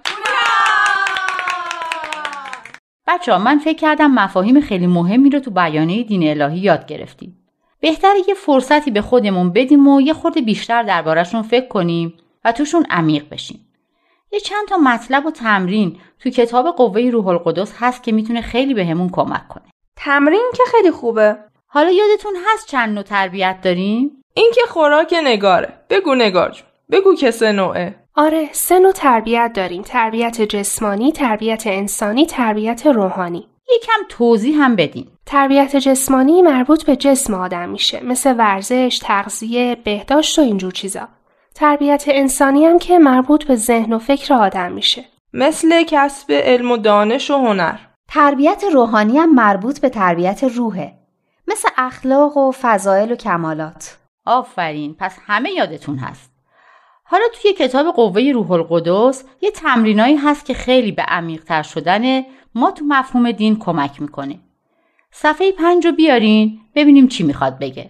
بچه 3.07 3.33
ها 3.33 3.37
من 3.37 3.59
فکر 3.59 3.77
کردم 3.77 4.11
مفاهیم 4.11 4.61
خیلی 4.61 4.87
مهمی 4.87 5.29
رو 5.29 5.39
تو 5.39 5.51
بیانیه 5.51 6.03
دین 6.03 6.29
الهی 6.29 6.59
یاد 6.59 6.85
گرفتیم. 6.85 7.36
بهتره 7.79 8.19
یه 8.27 8.33
فرصتی 8.33 8.91
به 8.91 9.01
خودمون 9.01 9.49
بدیم 9.53 9.87
و 9.87 10.01
یه 10.01 10.13
خورده 10.13 10.41
بیشتر 10.41 10.83
دربارهشون 10.83 11.41
فکر 11.41 11.67
کنیم 11.67 12.13
و 12.45 12.51
توشون 12.51 12.85
عمیق 12.89 13.29
بشیم. 13.29 13.67
یه 14.31 14.39
چند 14.39 14.67
تا 14.67 14.77
مطلب 14.77 15.25
و 15.25 15.31
تمرین 15.31 15.99
تو 16.19 16.29
کتاب 16.29 16.67
قوه 16.67 17.01
روح 17.01 17.27
القدس 17.27 17.73
هست 17.79 18.03
که 18.03 18.11
می‌تونه 18.11 18.41
خیلی 18.41 18.73
بهمون 18.73 19.07
به 19.07 19.13
کمک 19.13 19.47
کنه. 19.47 19.63
تمرین 19.95 20.51
که 20.57 20.63
خیلی 20.71 20.91
خوبه. 20.91 21.37
حالا 21.67 21.91
یادتون 21.91 22.33
هست 22.45 22.67
چند 22.67 22.95
نوع 22.95 23.03
تربیت 23.03 23.57
داریم؟ 23.63 24.23
این 24.33 24.51
که 24.55 24.61
خوراک 24.67 25.15
نگاره. 25.23 25.73
بگو 25.89 26.15
نگار 26.15 26.51
جون. 26.51 26.67
بگو 26.91 27.15
که 27.15 27.31
سه 27.31 27.51
نوعه. 27.51 27.95
آره 28.15 28.49
سه 28.51 28.79
نوع 28.79 28.91
تربیت 28.91 29.51
داریم. 29.55 29.81
تربیت 29.81 30.41
جسمانی 30.41 31.11
تربیت 31.11 31.63
انسانی 31.67 32.25
تربیت 32.25 32.85
روحانی. 32.85 33.47
یکم 33.75 34.03
توضیح 34.09 34.63
هم 34.63 34.75
بدین. 34.75 35.07
تربیت 35.25 35.75
جسمانی 35.75 36.41
مربوط 36.41 36.85
به 36.85 36.95
جسم 36.95 37.33
آدم 37.33 37.69
میشه 37.69 38.03
مثل 38.03 38.35
ورزش، 38.37 38.99
تغذیه، 39.03 39.75
بهداشت 39.83 40.39
و 40.39 40.41
اینجور 40.41 40.71
چیزا. 40.71 41.07
تربیت 41.55 42.03
انسانی 42.07 42.65
هم 42.65 42.79
که 42.79 42.99
مربوط 42.99 43.43
به 43.43 43.55
ذهن 43.55 43.93
و 43.93 43.99
فکر 43.99 44.33
آدم 44.33 44.71
میشه. 44.71 45.05
مثل 45.33 45.83
کسب 45.83 46.31
علم 46.31 46.71
و 46.71 46.77
دانش 46.77 47.31
و 47.31 47.37
هنر. 47.37 47.77
تربیت 48.07 48.63
روحانی 48.73 49.17
هم 49.17 49.35
مربوط 49.35 49.79
به 49.79 49.89
تربیت 49.89 50.43
روحه. 50.43 50.93
مثل 51.47 51.69
اخلاق 51.77 52.37
و 52.37 52.51
فضایل 52.61 53.11
و 53.11 53.15
کمالات. 53.15 53.97
آفرین 54.25 54.95
پس 54.99 55.17
همه 55.25 55.51
یادتون 55.51 55.97
هست. 55.97 56.36
حالا 57.09 57.23
توی 57.33 57.53
کتاب 57.53 57.95
قوه 57.95 58.31
روح 58.33 58.51
القدس 58.51 59.23
یه 59.41 59.51
تمرینایی 59.51 60.15
هست 60.15 60.45
که 60.45 60.53
خیلی 60.53 60.91
به 60.91 61.01
عمیقتر 61.01 61.63
شدن 61.63 62.21
ما 62.55 62.71
تو 62.71 62.85
مفهوم 62.87 63.31
دین 63.31 63.59
کمک 63.59 64.01
می‌کنه. 64.01 64.39
صفحه 65.11 65.51
پنج 65.51 65.85
رو 65.85 65.91
بیارین 65.91 66.59
ببینیم 66.75 67.07
چی 67.07 67.23
می‌خواد 67.23 67.59
بگه. 67.59 67.89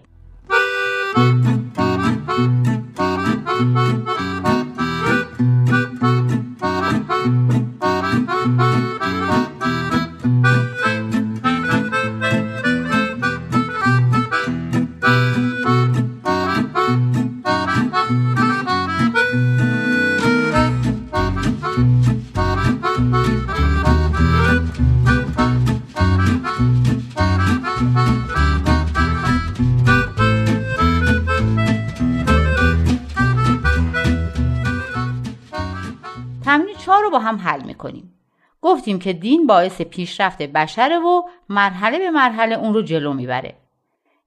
گفتیم 38.88 39.00
که 39.00 39.14
دین 39.14 39.48
باعث 39.48 39.82
پیشرفت 39.82 40.42
بشره 40.42 41.00
و 41.00 41.22
مرحله 41.50 42.00
به 42.00 42.12
مرحله 42.12 42.56
اون 42.56 42.74
رو 42.74 42.82
جلو 42.82 43.14
می‌بره. 43.14 43.56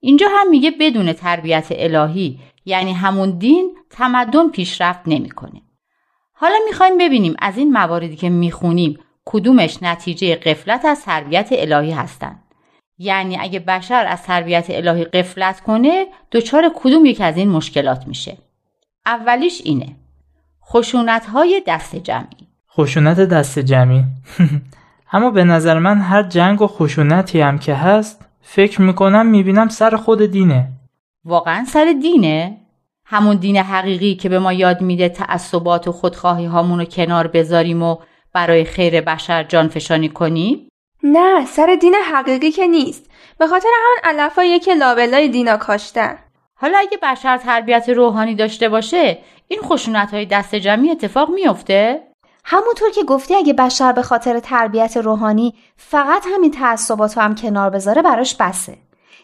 اینجا 0.00 0.26
هم 0.30 0.50
میگه 0.50 0.70
بدون 0.70 1.12
تربیت 1.12 1.66
الهی 1.70 2.38
یعنی 2.64 2.92
همون 2.92 3.38
دین 3.38 3.76
تمدن 3.90 4.48
پیشرفت 4.48 5.00
نمی‌کنه. 5.06 5.62
حالا 6.32 6.54
می‌خوایم 6.66 6.98
ببینیم 6.98 7.34
از 7.38 7.58
این 7.58 7.72
مواردی 7.72 8.16
که 8.16 8.28
می‌خونیم 8.28 8.98
کدومش 9.24 9.82
نتیجه 9.82 10.36
قفلت 10.36 10.84
از 10.84 11.04
تربیت 11.04 11.48
الهی 11.52 11.90
هستند 11.90 12.42
یعنی 12.98 13.36
اگه 13.36 13.58
بشر 13.58 14.06
از 14.06 14.22
تربیت 14.22 14.66
الهی 14.68 15.04
قفلت 15.04 15.60
کنه 15.60 16.06
دچار 16.32 16.72
کدوم 16.74 17.06
یک 17.06 17.20
از 17.20 17.36
این 17.36 17.48
مشکلات 17.48 18.06
میشه؟ 18.06 18.38
اولیش 19.06 19.62
اینه. 19.64 19.96
خشونت 20.64 21.26
های 21.26 21.62
دست 21.66 21.96
جمعی. 21.96 22.49
خشونت 22.76 23.20
دست 23.20 23.58
جمعی. 23.58 24.04
اما 25.12 25.30
به 25.30 25.44
نظر 25.44 25.78
من 25.78 25.98
هر 25.98 26.22
جنگ 26.22 26.62
و 26.62 26.66
خشونتی 26.66 27.40
هم 27.40 27.58
که 27.58 27.74
هست 27.74 28.26
فکر 28.42 28.82
می‌کنم 28.82 29.26
می‌بینم 29.26 29.68
سر 29.68 29.96
خود 29.96 30.22
دینه. 30.22 30.68
واقعا 31.24 31.64
سر 31.64 31.94
دینه؟ 32.02 32.56
همون 33.04 33.36
دین 33.36 33.56
حقیقی 33.56 34.14
که 34.14 34.28
به 34.28 34.38
ما 34.38 34.52
یاد 34.52 34.80
میده 34.80 35.08
تعصبات 35.08 35.88
و 35.88 35.92
خودخواهی 35.92 36.46
هامون 36.46 36.78
رو 36.78 36.84
کنار 36.84 37.26
بذاریم 37.26 37.82
و 37.82 37.96
برای 38.32 38.64
خیر 38.64 39.00
بشر 39.00 39.42
جان 39.42 39.68
فشانی 39.68 40.08
کنیم؟ 40.08 40.68
نه 41.02 41.46
سر 41.46 41.76
دین 41.80 41.94
حقیقی 42.12 42.50
که 42.50 42.66
نیست. 42.66 43.10
به 43.38 43.46
خاطر 43.46 43.68
همون 43.84 44.20
علفایی 44.20 44.58
که 44.58 44.74
لابلای 44.74 45.28
دینا 45.28 45.56
کاشتن. 45.56 46.18
حالا 46.54 46.78
اگه 46.78 46.98
بشر 47.02 47.36
تربیت 47.38 47.88
روحانی 47.88 48.34
داشته 48.34 48.68
باشه 48.68 49.18
این 49.48 49.60
خشونت 49.62 50.14
های 50.14 50.26
دست 50.26 50.54
جمعی 50.54 50.90
اتفاق 50.90 51.30
میافته؟ 51.30 52.09
همونطور 52.44 52.90
که 52.90 53.04
گفتی 53.04 53.34
اگه 53.34 53.52
بشر 53.52 53.92
به 53.92 54.02
خاطر 54.02 54.40
تربیت 54.40 54.96
روحانی 54.96 55.54
فقط 55.76 56.24
همین 56.34 56.50
تعصبات 56.50 57.18
هم 57.18 57.34
کنار 57.34 57.70
بذاره 57.70 58.02
براش 58.02 58.34
بسه. 58.34 58.78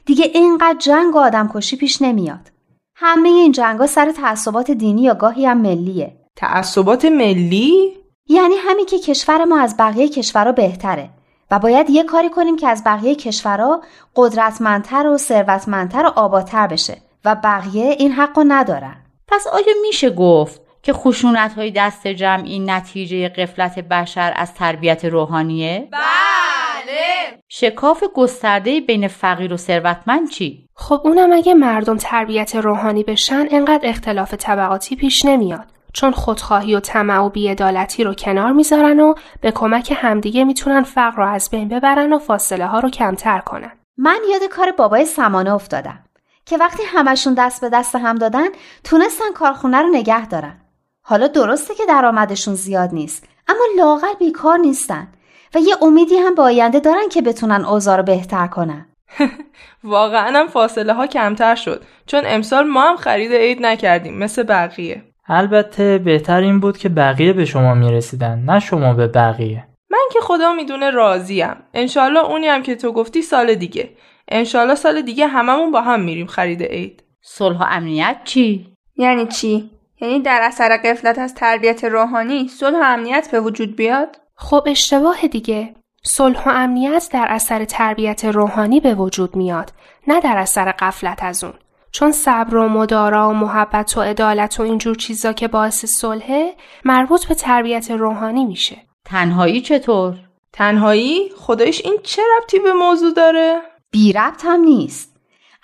دیگه 0.07 0.25
اینقدر 0.35 0.79
جنگ 0.79 1.15
و 1.15 1.19
آدم 1.19 1.51
کشی 1.55 1.77
پیش 1.77 2.03
نمیاد. 2.03 2.51
همه 2.95 3.29
این 3.29 3.53
جنگا 3.53 3.87
سر 3.87 4.13
تعصبات 4.13 4.71
دینی 4.71 5.03
یا 5.03 5.15
گاهی 5.15 5.47
هم 5.47 5.59
ملیه. 5.59 6.17
تعصبات 6.37 7.05
ملی؟ 7.05 7.97
یعنی 8.29 8.55
همین 8.55 8.87
که 8.87 8.99
کشور 8.99 9.45
ما 9.45 9.61
از 9.61 9.77
بقیه 9.77 10.09
کشورها 10.09 10.53
بهتره 10.53 11.11
و 11.51 11.59
باید 11.59 11.91
یه 11.91 12.05
کاری 12.05 12.31
کنیم 12.31 12.57
که 12.57 12.69
از 12.69 12.83
بقیه 12.85 13.15
کشورها 13.15 13.83
قدرتمندتر 14.17 15.07
و 15.07 15.19
ثروتمندتر 15.19 16.07
و 16.07 16.09
آبادتر 16.09 16.67
بشه 16.67 16.97
و 17.25 17.35
بقیه 17.35 17.97
این 17.99 18.13
حقو 18.13 18.45
ندارن. 18.49 18.97
پس 19.29 19.47
آیا 19.47 19.75
میشه 19.83 20.11
گفت 20.11 20.66
که 20.87 20.93
خشونت 20.93 21.55
های 21.55 21.71
دست 21.71 22.07
جمعی 22.07 22.59
نتیجه 22.59 23.29
قفلت 23.29 23.79
بشر 23.79 24.33
از 24.37 24.55
تربیت 24.55 25.05
روحانیه؟ 25.05 25.89
بله 25.93 27.41
شکاف 27.49 28.05
گسترده 28.15 28.81
بین 28.81 29.09
فقیر 29.09 29.53
و 29.53 29.57
ثروتمند 29.57 30.31
چی؟ 30.31 30.69
خب 30.75 31.01
اونم 31.05 31.33
اگه 31.33 31.55
مردم 31.55 31.97
تربیت 31.97 32.57
روحانی 32.57 33.05
بشن 33.05 33.47
انقدر 33.51 33.89
اختلاف 33.89 34.35
طبقاتی 34.35 34.97
پیش 34.97 35.25
نمیاد 35.25 35.67
چون 35.93 36.11
خودخواهی 36.11 36.75
و 36.75 36.81
طمع 36.81 37.19
و 37.19 37.29
بیعدالتی 37.29 38.05
رو 38.05 38.15
کنار 38.15 38.53
می‌ذارن 38.53 39.01
و 39.01 39.15
به 39.41 39.51
کمک 39.51 39.95
همدیگه 39.97 40.45
می‌تونن 40.45 40.83
فقر 40.83 41.17
رو 41.17 41.29
از 41.29 41.51
بین 41.51 41.69
ببرن 41.69 42.13
و 42.13 42.19
فاصله 42.19 42.67
ها 42.67 42.81
رو 42.81 42.91
کمتر 42.91 43.39
کنن 43.39 43.73
من 43.97 44.19
یاد 44.31 44.49
کار 44.51 44.71
بابای 44.73 45.05
سمانه 45.05 45.53
افتادم 45.53 45.99
که 46.45 46.57
وقتی 46.57 46.83
همشون 46.87 47.35
دست 47.35 47.61
به 47.61 47.69
دست 47.69 47.95
هم 47.95 48.15
دادن 48.15 48.49
تونستن 48.85 49.33
کارخونه 49.35 49.79
رو 49.79 49.89
نگه 49.89 50.27
دارن 50.27 50.61
حالا 51.09 51.27
درسته 51.27 51.75
که 51.75 51.83
درآمدشون 51.89 52.55
زیاد 52.55 52.91
نیست 52.93 53.29
اما 53.49 53.65
لاغر 53.77 54.13
بیکار 54.19 54.59
نیستن 54.59 55.09
و 55.55 55.59
یه 55.59 55.75
امیدی 55.83 56.17
هم 56.17 56.35
به 56.35 56.43
آینده 56.43 56.81
دارن 56.81 57.09
که 57.09 57.23
بتونن 57.23 57.65
اوضاع 57.65 57.97
رو 57.97 58.03
بهتر 58.03 58.47
کنن. 58.47 58.87
واقعا 59.85 60.39
هم 60.41 60.47
فاصله 60.47 60.93
ها 60.93 61.07
کمتر 61.07 61.55
شد 61.55 61.83
چون 62.07 62.23
امسال 62.27 62.67
ما 62.67 62.91
هم 62.91 62.97
خرید 62.97 63.33
عید 63.33 63.63
نکردیم 63.63 64.19
مثل 64.19 64.43
بقیه. 64.43 65.03
البته 65.29 65.99
بهتر 65.99 66.41
این 66.41 66.61
بود 66.61 66.79
که 66.79 66.89
بقیه 66.89 67.33
به 67.33 67.45
شما 67.45 67.75
می‌رسیدن 67.75 68.39
نه 68.39 68.61
شما 68.61 68.93
به 68.93 69.07
بقیه. 69.07 69.65
من 69.91 70.05
که 70.13 70.21
خدا 70.21 70.53
می‌دونه 70.53 70.91
راضیم. 70.91 71.57
انشالله 71.75 72.25
اونی 72.25 72.47
هم 72.47 72.63
که 72.63 72.77
تو 72.77 72.93
گفتی 72.93 73.23
سال 73.23 73.55
دیگه. 73.55 73.91
انشالله 74.29 74.75
سال 74.75 75.03
دیگه 75.03 75.27
هممون 75.27 75.71
با 75.71 75.81
هم 75.81 76.01
میریم 76.01 76.27
خرید 76.27 76.63
عید. 76.63 77.03
صلح 77.21 77.59
و 77.59 77.67
امنیت 77.69 78.17
چی؟ 78.25 78.67
یعنی 78.97 79.27
چی؟ 79.27 79.76
یعنی 80.01 80.21
در 80.21 80.41
اثر 80.43 80.77
قفلت 80.77 81.19
از 81.19 81.35
تربیت 81.35 81.85
روحانی 81.85 82.49
صلح 82.49 82.79
و 82.79 82.83
امنیت 82.85 83.29
به 83.31 83.41
وجود 83.41 83.77
بیاد؟ 83.77 84.17
خب 84.35 84.65
اشتباه 84.67 85.29
دیگه 85.29 85.75
صلح 86.03 86.49
و 86.49 86.51
امنیت 86.51 87.09
در 87.13 87.27
اثر 87.29 87.65
تربیت 87.65 88.25
روحانی 88.25 88.81
به 88.81 88.95
وجود 88.95 89.37
میاد 89.37 89.73
نه 90.07 90.21
در 90.21 90.39
اثر 90.39 90.73
قفلت 90.73 91.23
از 91.23 91.45
اون 91.45 91.55
چون 91.91 92.13
صبر 92.13 92.57
و 92.57 92.69
مدارا 92.69 93.31
و 93.31 93.33
محبت 93.33 93.97
و 93.97 94.01
عدالت 94.01 94.61
و 94.61 94.63
اینجور 94.63 94.97
چیزا 94.97 95.33
که 95.33 95.49
باعث 95.49 95.85
صلحه 95.85 96.55
مربوط 96.85 97.27
به 97.27 97.35
تربیت 97.35 97.91
روحانی 97.91 98.45
میشه 98.45 98.77
تنهایی 99.05 99.61
چطور؟ 99.61 100.15
تنهایی؟ 100.53 101.31
خدایش 101.37 101.85
این 101.85 101.99
چه 102.03 102.23
ربطی 102.37 102.59
به 102.59 102.73
موضوع 102.73 103.13
داره؟ 103.13 103.63
بی 103.91 104.13
ربط 104.13 104.45
هم 104.45 104.61
نیست 104.61 105.16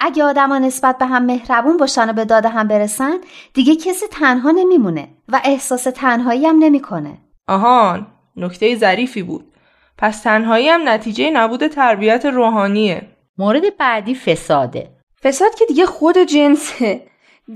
اگه 0.04 0.24
آدما 0.24 0.58
نسبت 0.58 0.98
به 0.98 1.06
هم 1.06 1.24
مهربون 1.24 1.76
باشن 1.76 2.10
و 2.10 2.12
به 2.12 2.24
داده 2.24 2.48
هم 2.48 2.68
برسن 2.68 3.18
دیگه 3.54 3.76
کسی 3.76 4.06
تنها 4.10 4.50
نمیمونه 4.50 5.08
و 5.28 5.40
احساس 5.44 5.82
تنهایی 5.82 6.46
هم 6.46 6.58
نمی‌کنه. 6.58 7.18
آهان 7.48 8.06
نکته 8.36 8.76
ظریفی 8.76 9.22
بود. 9.22 9.44
پس 9.98 10.22
تنهایی 10.22 10.68
هم 10.68 10.88
نتیجه 10.88 11.30
نبود 11.30 11.66
تربیت 11.66 12.26
روحانیه. 12.26 13.02
مورد 13.38 13.76
بعدی 13.76 14.14
فساده. 14.14 14.88
فساد 15.22 15.54
که 15.54 15.64
دیگه 15.64 15.86
خود 15.86 16.18
جنسه. 16.18 17.06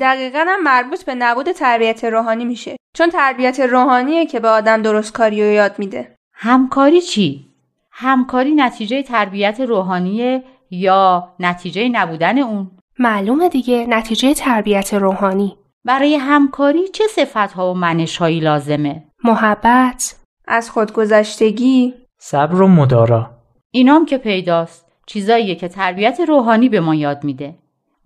دقیقا 0.00 0.44
هم 0.48 0.62
مربوط 0.62 1.04
به 1.04 1.14
نبود 1.14 1.52
تربیت 1.52 2.04
روحانی 2.04 2.44
میشه. 2.44 2.76
چون 2.94 3.10
تربیت 3.10 3.60
روحانیه 3.60 4.26
که 4.26 4.40
به 4.40 4.48
آدم 4.48 4.82
درست 4.82 5.12
کاری 5.12 5.42
رو 5.42 5.52
یاد 5.52 5.78
میده. 5.78 6.16
همکاری 6.32 7.00
چی؟ 7.00 7.46
همکاری 7.90 8.54
نتیجه 8.54 9.02
تربیت 9.02 9.60
روحانیه 9.60 10.44
یا 10.70 11.34
نتیجه 11.40 11.88
نبودن 11.88 12.38
اون؟ 12.38 12.70
معلومه 12.98 13.48
دیگه 13.48 13.86
نتیجه 13.88 14.34
تربیت 14.34 14.94
روحانی. 14.94 15.56
برای 15.84 16.16
همکاری 16.16 16.88
چه 16.88 17.04
صفتها 17.10 17.70
و 17.70 17.74
منشهایی 17.74 18.40
لازمه؟ 18.40 19.04
محبت 19.24 20.16
از 20.48 20.70
خودگذشتگی. 20.70 21.94
صبر 22.18 22.62
و 22.62 22.68
مدارا. 22.68 23.30
اینام 23.70 24.06
که 24.06 24.18
پیداست 24.18 24.86
چیزاییه 25.06 25.54
که 25.54 25.68
تربیت 25.68 26.20
روحانی 26.28 26.68
به 26.68 26.80
ما 26.80 26.94
یاد 26.94 27.24
میده. 27.24 27.54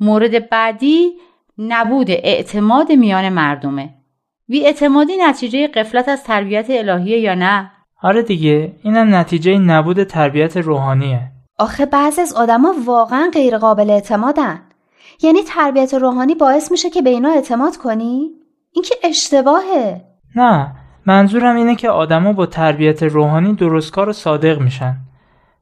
مورد 0.00 0.48
بعدی 0.48 1.12
نبود 1.58 2.10
اعتماد 2.10 2.92
میان 2.92 3.28
مردمه. 3.28 3.94
بی 4.48 4.66
اعتمادی 4.66 5.16
نتیجه 5.16 5.66
قفلت 5.66 6.08
از 6.08 6.24
تربیت 6.24 6.66
الهیه 6.70 7.18
یا 7.18 7.34
نه؟ 7.34 7.70
آره 8.02 8.22
دیگه 8.22 8.72
اینم 8.82 9.14
نتیجه 9.14 9.58
نبود 9.58 10.04
تربیت 10.04 10.56
روحانیه. 10.56 11.20
آخه 11.60 11.86
بعضی 11.86 12.20
از 12.20 12.34
آدما 12.34 12.74
واقعا 12.86 13.30
غیر 13.34 13.58
قابل 13.58 13.90
اعتمادن. 13.90 14.62
یعنی 15.22 15.42
تربیت 15.42 15.94
روحانی 15.94 16.34
باعث 16.34 16.70
میشه 16.70 16.90
که 16.90 17.02
به 17.02 17.10
اینا 17.10 17.28
اعتماد 17.28 17.76
کنی؟ 17.76 18.30
این 18.72 18.84
که 18.84 18.94
اشتباهه. 19.04 20.00
نه 20.36 20.74
منظورم 21.06 21.56
اینه 21.56 21.76
که 21.76 21.90
آدما 21.90 22.32
با 22.32 22.46
تربیت 22.46 23.02
روحانی 23.02 23.54
درستکار 23.54 24.08
و 24.08 24.12
صادق 24.12 24.60
میشن. 24.60 24.96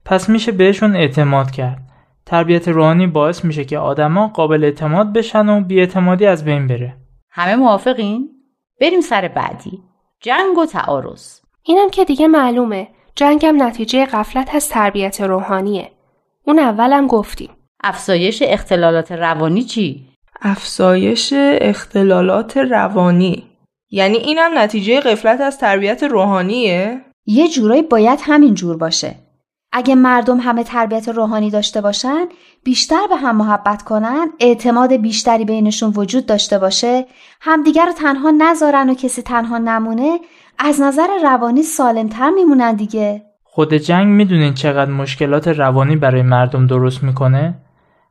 پس 0.04 0.28
میشه 0.28 0.52
بهشون 0.52 0.96
اعتماد 0.96 1.50
کرد. 1.50 1.78
تربیت 2.26 2.68
روحانی 2.68 3.06
باعث 3.06 3.44
میشه 3.44 3.64
که 3.64 3.78
آدما 3.78 4.28
قابل 4.28 4.64
اعتماد 4.64 5.12
بشن 5.12 5.48
و 5.48 5.60
بیاعتمادی 5.60 6.26
از 6.26 6.44
بین 6.44 6.66
بره. 6.66 6.96
همه 7.30 7.56
موافقین؟ 7.56 8.28
بریم 8.80 9.00
سر 9.00 9.28
بعدی. 9.28 9.82
جنگ 10.20 10.58
و 10.58 10.66
تعارض. 10.66 11.40
اینم 11.62 11.90
که 11.90 12.04
دیگه 12.04 12.28
معلومه. 12.28 12.88
جنگم 13.18 13.62
نتیجه 13.62 14.04
قفلت 14.04 14.54
از 14.54 14.68
تربیت 14.68 15.20
روحانیه. 15.20 15.90
اون 16.44 16.58
اولم 16.58 17.06
گفتیم. 17.06 17.50
افزایش 17.84 18.42
اختلالات 18.46 19.12
روانی 19.12 19.62
چی؟ 19.62 20.06
افزایش 20.42 21.34
اختلالات 21.36 22.56
روانی. 22.56 23.44
یعنی 23.90 24.16
اینم 24.16 24.58
نتیجه 24.58 25.00
قفلت 25.00 25.40
از 25.40 25.58
تربیت 25.58 26.02
روحانیه؟ 26.02 27.00
یه 27.26 27.48
جورایی 27.48 27.82
باید 27.82 28.18
همین 28.22 28.54
جور 28.54 28.76
باشه. 28.76 29.14
اگه 29.72 29.94
مردم 29.94 30.40
همه 30.40 30.64
تربیت 30.64 31.08
روحانی 31.08 31.50
داشته 31.50 31.80
باشن 31.80 32.26
بیشتر 32.64 33.06
به 33.08 33.16
هم 33.16 33.36
محبت 33.36 33.82
کنن 33.82 34.30
اعتماد 34.40 34.92
بیشتری 34.92 35.44
بینشون 35.44 35.92
وجود 35.96 36.26
داشته 36.26 36.58
باشه 36.58 37.06
همدیگر 37.40 37.86
رو 37.86 37.92
تنها 37.92 38.30
نذارن 38.30 38.90
و 38.90 38.94
کسی 38.94 39.22
تنها 39.22 39.58
نمونه 39.58 40.20
از 40.58 40.80
نظر 40.80 41.08
روانی 41.22 41.62
سالمتر 41.62 42.30
میمونن 42.30 42.74
دیگه. 42.74 43.22
خود 43.44 43.74
جنگ 43.74 44.06
می‌دونین 44.06 44.54
چقدر 44.54 44.90
مشکلات 44.90 45.48
روانی 45.48 45.96
برای 45.96 46.22
مردم 46.22 46.66
درست 46.66 47.02
می‌کنه؟ 47.02 47.54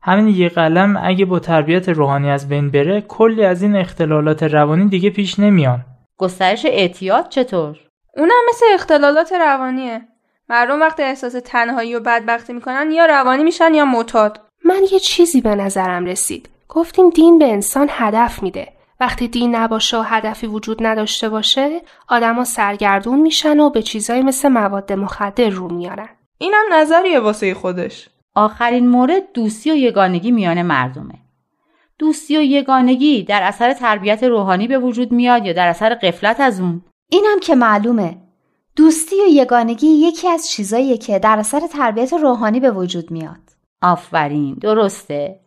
همین 0.02 0.28
یه 0.28 0.48
قلم 0.48 1.00
اگه 1.02 1.24
با 1.24 1.38
تربیت 1.38 1.88
روحانی 1.88 2.30
از 2.30 2.48
بین 2.48 2.70
بره 2.70 3.00
کلی 3.00 3.44
از 3.44 3.62
این 3.62 3.76
اختلالات 3.76 4.42
روانی 4.42 4.88
دیگه 4.88 5.10
پیش 5.10 5.38
نمیان. 5.38 5.84
گسترش 6.18 6.66
اعتیاد 6.66 7.28
چطور؟ 7.28 7.76
اونم 8.16 8.44
مثل 8.48 8.66
اختلالات 8.74 9.32
روانیه. 9.32 10.00
مردم 10.48 10.80
وقتی 10.80 11.02
احساس 11.02 11.36
تنهایی 11.44 11.94
و 11.94 12.00
بدبختی 12.00 12.52
می‌کنن 12.52 12.90
یا 12.90 13.06
روانی 13.06 13.44
میشن 13.44 13.74
یا 13.74 13.84
معتاد. 13.84 14.40
من 14.64 14.80
یه 14.92 14.98
چیزی 14.98 15.40
به 15.40 15.54
نظرم 15.54 16.04
رسید. 16.04 16.48
گفتیم 16.68 17.10
دین 17.10 17.38
به 17.38 17.52
انسان 17.52 17.88
هدف 17.90 18.42
میده. 18.42 18.68
وقتی 19.00 19.28
دین 19.28 19.54
نباشه 19.56 19.98
و 19.98 20.02
هدفی 20.02 20.46
وجود 20.46 20.86
نداشته 20.86 21.28
باشه 21.28 21.82
آدما 22.08 22.44
سرگردون 22.44 23.20
میشن 23.20 23.60
و 23.60 23.70
به 23.70 23.82
چیزایی 23.82 24.22
مثل 24.22 24.48
مواد 24.48 24.92
مخدر 24.92 25.48
رو 25.48 25.74
میارن. 25.74 26.08
اینم 26.38 26.64
نظریه 26.72 27.20
واسه 27.20 27.54
خودش. 27.54 28.08
آخرین 28.34 28.88
مورد 28.88 29.32
دوستی 29.34 29.70
و 29.70 29.74
یگانگی 29.74 30.30
میان 30.30 30.62
مردمه. 30.62 31.14
دوستی 31.98 32.38
و 32.38 32.42
یگانگی 32.42 33.22
در 33.22 33.42
اثر 33.42 33.72
تربیت 33.72 34.22
روحانی 34.22 34.68
به 34.68 34.78
وجود 34.78 35.12
میاد 35.12 35.46
یا 35.46 35.52
در 35.52 35.68
اثر 35.68 35.94
قفلت 35.94 36.40
از 36.40 36.60
اون؟ 36.60 36.82
اینم 37.08 37.40
که 37.40 37.54
معلومه. 37.54 38.18
دوستی 38.76 39.16
و 39.16 39.28
یگانگی 39.28 39.86
یکی 39.86 40.28
از 40.28 40.50
چیزاییه 40.50 40.98
که 40.98 41.18
در 41.18 41.38
اثر 41.38 41.60
تربیت 41.66 42.12
روحانی 42.12 42.60
به 42.60 42.70
وجود 42.70 43.10
میاد. 43.10 43.40
آفرین 43.82 44.54
درسته. 44.54 45.40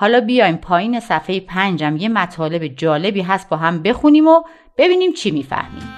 حالا 0.00 0.20
بیایم 0.20 0.56
پایین 0.56 1.00
صفحه 1.00 1.40
پنجم 1.40 1.96
یه 1.96 2.08
مطالب 2.08 2.66
جالبی 2.66 3.22
هست 3.22 3.48
با 3.48 3.56
هم 3.56 3.82
بخونیم 3.82 4.28
و 4.28 4.42
ببینیم 4.76 5.12
چی 5.12 5.30
می‌فهمیم. 5.30 5.88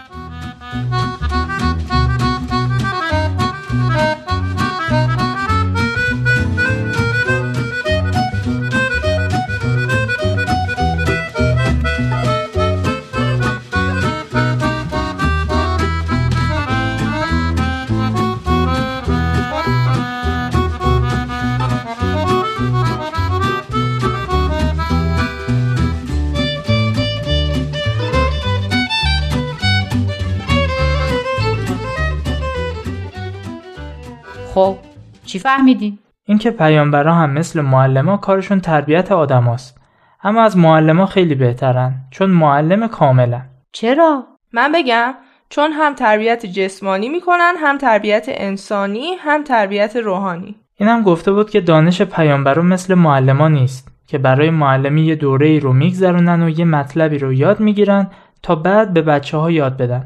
خب 34.54 34.76
چی 35.24 35.38
فهمیدیم؟ 35.38 35.98
اینکه 36.24 36.50
پیامبرا 36.50 37.14
هم 37.14 37.30
مثل 37.30 37.60
معلما 37.60 38.16
کارشون 38.16 38.60
تربیت 38.60 39.12
آدماست 39.12 39.80
اما 40.22 40.42
از 40.42 40.56
معلما 40.56 41.06
خیلی 41.06 41.34
بهترن 41.34 41.94
چون 42.10 42.30
معلم 42.30 42.88
کاملا 42.88 43.40
چرا؟ 43.72 44.26
من 44.52 44.72
بگم 44.72 45.14
چون 45.48 45.72
هم 45.72 45.94
تربیت 45.94 46.46
جسمانی 46.46 47.08
می‌کنن 47.08 47.54
هم 47.56 47.78
تربیت 47.78 48.26
انسانی 48.28 49.14
هم 49.18 49.44
تربیت 49.44 49.96
روحانی. 49.96 50.56
اینم 50.76 51.02
گفته 51.02 51.32
بود 51.32 51.50
که 51.50 51.60
دانش 51.60 52.02
پیامبرا 52.02 52.62
مثل 52.62 52.94
معلما 52.94 53.48
نیست 53.48 53.88
که 54.06 54.18
برای 54.18 54.50
معلمی 54.50 55.02
یه 55.02 55.14
دوره 55.14 55.46
ای 55.46 55.60
رو 55.60 55.72
میگذرونن 55.72 56.42
و 56.42 56.48
یه 56.48 56.64
مطلبی 56.64 57.18
رو 57.18 57.32
یاد 57.32 57.60
می‌گیرن 57.60 58.10
تا 58.42 58.54
بعد 58.54 58.92
به 58.92 59.02
بچه 59.02 59.38
ها 59.38 59.50
یاد 59.50 59.76
بدن. 59.76 60.04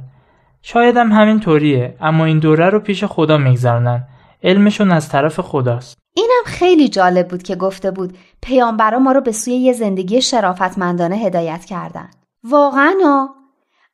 شاید 0.62 0.96
هم 0.96 1.12
همین 1.12 1.40
طوریه 1.40 1.96
اما 2.00 2.24
این 2.24 2.38
دوره 2.38 2.70
رو 2.70 2.80
پیش 2.80 3.04
خدا 3.04 3.38
میگذرونن. 3.38 4.06
علمشون 4.44 4.92
از 4.92 5.08
طرف 5.08 5.40
خداست. 5.40 5.98
اینم 6.16 6.42
خیلی 6.46 6.88
جالب 6.88 7.28
بود 7.28 7.42
که 7.42 7.56
گفته 7.56 7.90
بود 7.90 8.18
پیامبرا 8.42 8.98
ما 8.98 9.12
رو 9.12 9.20
به 9.20 9.32
سوی 9.32 9.54
یه 9.54 9.72
زندگی 9.72 10.22
شرافتمندانه 10.22 11.16
هدایت 11.16 11.64
کردن. 11.64 12.10
واقعا 12.44 13.28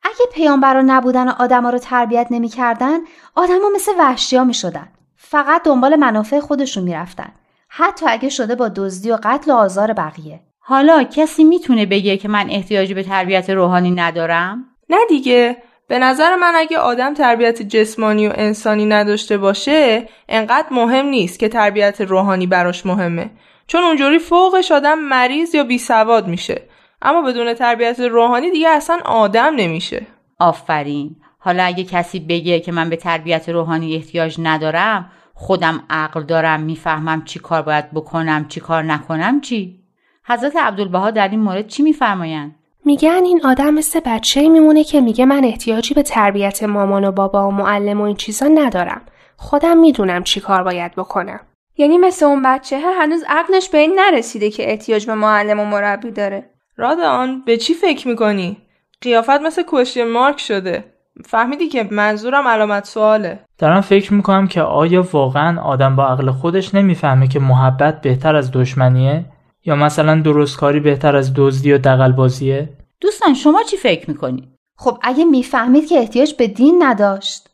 اگه 0.03 0.25
پیامبرا 0.33 0.81
نبودن 0.85 1.27
و 1.27 1.33
آدما 1.39 1.69
رو 1.69 1.77
تربیت 1.77 2.27
نمی‌کردن 2.31 2.99
آدما 3.35 3.69
مثل 3.75 3.91
وحشیا 3.99 4.43
می‌شدن. 4.43 4.87
فقط 5.15 5.63
دنبال 5.63 5.95
منافع 5.95 6.39
خودشون 6.39 6.83
می‌رفتن. 6.83 7.31
حتی 7.69 8.05
اگه 8.09 8.29
شده 8.29 8.55
با 8.55 8.67
دزدی 8.67 9.11
و 9.11 9.17
قتل 9.23 9.51
و 9.51 9.55
آزار 9.55 9.93
بقیه. 9.93 10.39
حالا 10.59 11.03
کسی 11.03 11.43
می‌تونه 11.43 11.85
بگه 11.85 12.17
که 12.17 12.27
من 12.27 12.49
احتیاجی 12.49 12.93
به 12.93 13.03
تربیت 13.03 13.49
روحانی 13.49 13.91
ندارم؟ 13.91 14.65
نه 14.89 14.97
دیگه. 15.09 15.57
به 15.91 15.99
نظر 15.99 16.35
من 16.35 16.53
اگه 16.55 16.77
آدم 16.77 17.13
تربیت 17.13 17.61
جسمانی 17.61 18.27
و 18.27 18.31
انسانی 18.35 18.85
نداشته 18.85 19.37
باشه 19.37 20.09
انقدر 20.29 20.67
مهم 20.71 21.05
نیست 21.05 21.39
که 21.39 21.49
تربیت 21.49 22.01
روحانی 22.01 22.47
براش 22.47 22.85
مهمه. 22.85 23.29
چون 23.67 23.83
اونجوری 23.83 24.19
فوقش 24.19 24.71
آدم 24.71 24.99
مریض 24.99 25.55
یا 25.55 25.63
بیسواد 25.63 26.27
میشه. 26.27 26.61
اما 27.01 27.21
بدون 27.21 27.53
تربیت 27.53 27.99
روحانی 27.99 28.51
دیگه 28.51 28.69
اصلا 28.69 28.99
آدم 29.05 29.55
نمیشه. 29.55 30.07
آفرین. 30.39 31.15
حالا 31.39 31.63
اگه 31.63 31.83
کسی 31.83 32.19
بگه 32.19 32.59
که 32.59 32.71
من 32.71 32.89
به 32.89 32.95
تربیت 32.95 33.49
روحانی 33.49 33.95
احتیاج 33.95 34.35
ندارم 34.39 35.11
خودم 35.33 35.83
عقل 35.89 36.23
دارم 36.23 36.59
می‌فهمم 36.59 37.23
چی 37.25 37.39
کار 37.39 37.61
باید 37.61 37.91
بکنم 37.91 38.47
چی 38.47 38.59
کار 38.59 38.83
نکنم 38.83 39.41
چی؟ 39.41 39.79
حضرت 40.25 40.55
عبدالبها 40.55 41.11
در 41.11 41.27
این 41.27 41.39
مورد 41.39 41.67
چی 41.67 41.83
میفرمایند؟ 41.83 42.55
میگن 42.85 43.21
این 43.23 43.41
آدم 43.45 43.73
مثل 43.73 43.99
بچه 44.05 44.49
میمونه 44.49 44.83
که 44.83 45.01
میگه 45.01 45.25
من 45.25 45.43
احتیاجی 45.43 45.93
به 45.93 46.03
تربیت 46.03 46.63
مامان 46.63 47.05
و 47.05 47.11
بابا 47.11 47.47
و 47.47 47.51
معلم 47.51 48.01
و 48.01 48.03
این 48.03 48.15
چیزا 48.15 48.47
ندارم. 48.47 49.01
خودم 49.37 49.77
می‌دونم 49.77 50.23
چی 50.23 50.39
کار 50.39 50.63
باید 50.63 50.95
بکنم. 50.95 51.39
یعنی 51.77 51.97
مثل 51.97 52.25
اون 52.25 52.41
بچه 52.41 52.79
هنوز 52.79 53.23
عقلش 53.29 53.69
به 53.69 53.77
این 53.77 53.99
نرسیده 53.99 54.49
که 54.49 54.71
احتیاج 54.71 55.05
به 55.05 55.15
معلم 55.15 55.59
و 55.59 55.65
مربی 55.65 56.11
داره. 56.11 56.49
رادان 56.77 57.41
به 57.45 57.57
چی 57.57 57.73
فکر 57.73 58.07
می‌کنی؟ 58.07 58.57
قیافت 59.01 59.41
مثل 59.41 59.63
کوشی 59.63 60.03
مارک 60.03 60.39
شده. 60.39 60.85
فهمیدی 61.25 61.67
که 61.67 61.87
منظورم 61.91 62.47
علامت 62.47 62.85
سواله. 62.85 63.39
دارم 63.57 63.81
فکر 63.81 64.13
می‌کنم 64.13 64.47
که 64.47 64.61
آیا 64.61 65.07
واقعا 65.13 65.61
آدم 65.61 65.95
با 65.95 66.07
عقل 66.07 66.31
خودش 66.31 66.75
نمی‌فهمه 66.75 67.27
که 67.27 67.39
محبت 67.39 68.01
بهتر 68.01 68.35
از 68.35 68.51
دشمنیه؟ 68.51 69.25
یا 69.65 69.75
مثلا 69.75 70.21
درستکاری 70.21 70.79
بهتر 70.79 71.15
از 71.15 71.33
دزدی 71.35 71.73
و 71.73 71.77
دقلبازیه؟ 71.77 72.69
دوستان 73.01 73.33
شما 73.33 73.63
چی 73.63 73.77
فکر 73.77 74.09
می‌کنید؟ 74.09 74.47
خب 74.77 74.97
اگه 75.01 75.25
می‌فهمید 75.25 75.87
که 75.87 75.99
احتیاج 75.99 76.33
به 76.33 76.47
دین 76.47 76.83
نداشت 76.83 77.49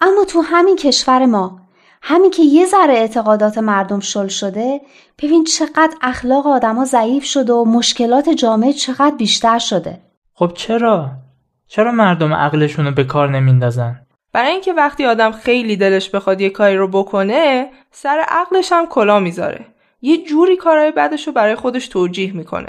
اما 0.00 0.24
تو 0.24 0.40
همین 0.40 0.76
کشور 0.76 1.26
ما 1.26 1.60
همین 2.02 2.30
که 2.30 2.42
یه 2.42 2.66
ذره 2.66 2.94
اعتقادات 2.94 3.58
مردم 3.58 4.00
شل 4.00 4.28
شده 4.28 4.80
ببین 5.22 5.44
چقدر 5.44 5.94
اخلاق 6.02 6.46
آدما 6.46 6.84
ضعیف 6.84 7.24
شده 7.24 7.52
و 7.52 7.64
مشکلات 7.64 8.28
جامعه 8.28 8.72
چقدر 8.72 9.16
بیشتر 9.16 9.58
شده 9.58 9.98
خب 10.34 10.52
چرا؟ 10.54 11.10
چرا 11.66 11.92
مردم 11.92 12.34
عقلشون 12.34 12.84
رو 12.84 12.90
به 12.90 13.04
کار 13.04 13.30
نمیندازن؟ 13.30 14.06
برای 14.32 14.50
اینکه 14.50 14.72
وقتی 14.72 15.06
آدم 15.06 15.32
خیلی 15.32 15.76
دلش 15.76 16.10
بخواد 16.10 16.40
یه 16.40 16.50
کاری 16.50 16.76
رو 16.76 16.88
بکنه 16.88 17.70
سر 17.90 18.24
عقلش 18.28 18.72
هم 18.72 18.86
کلا 18.86 19.20
می‌ذاره 19.20 19.66
یه 20.02 20.24
جوری 20.24 20.56
کارهای 20.56 20.90
بدش 20.90 21.26
رو 21.26 21.32
برای 21.32 21.54
خودش 21.54 21.88
توجیه 21.88 22.36
می‌کنه. 22.36 22.68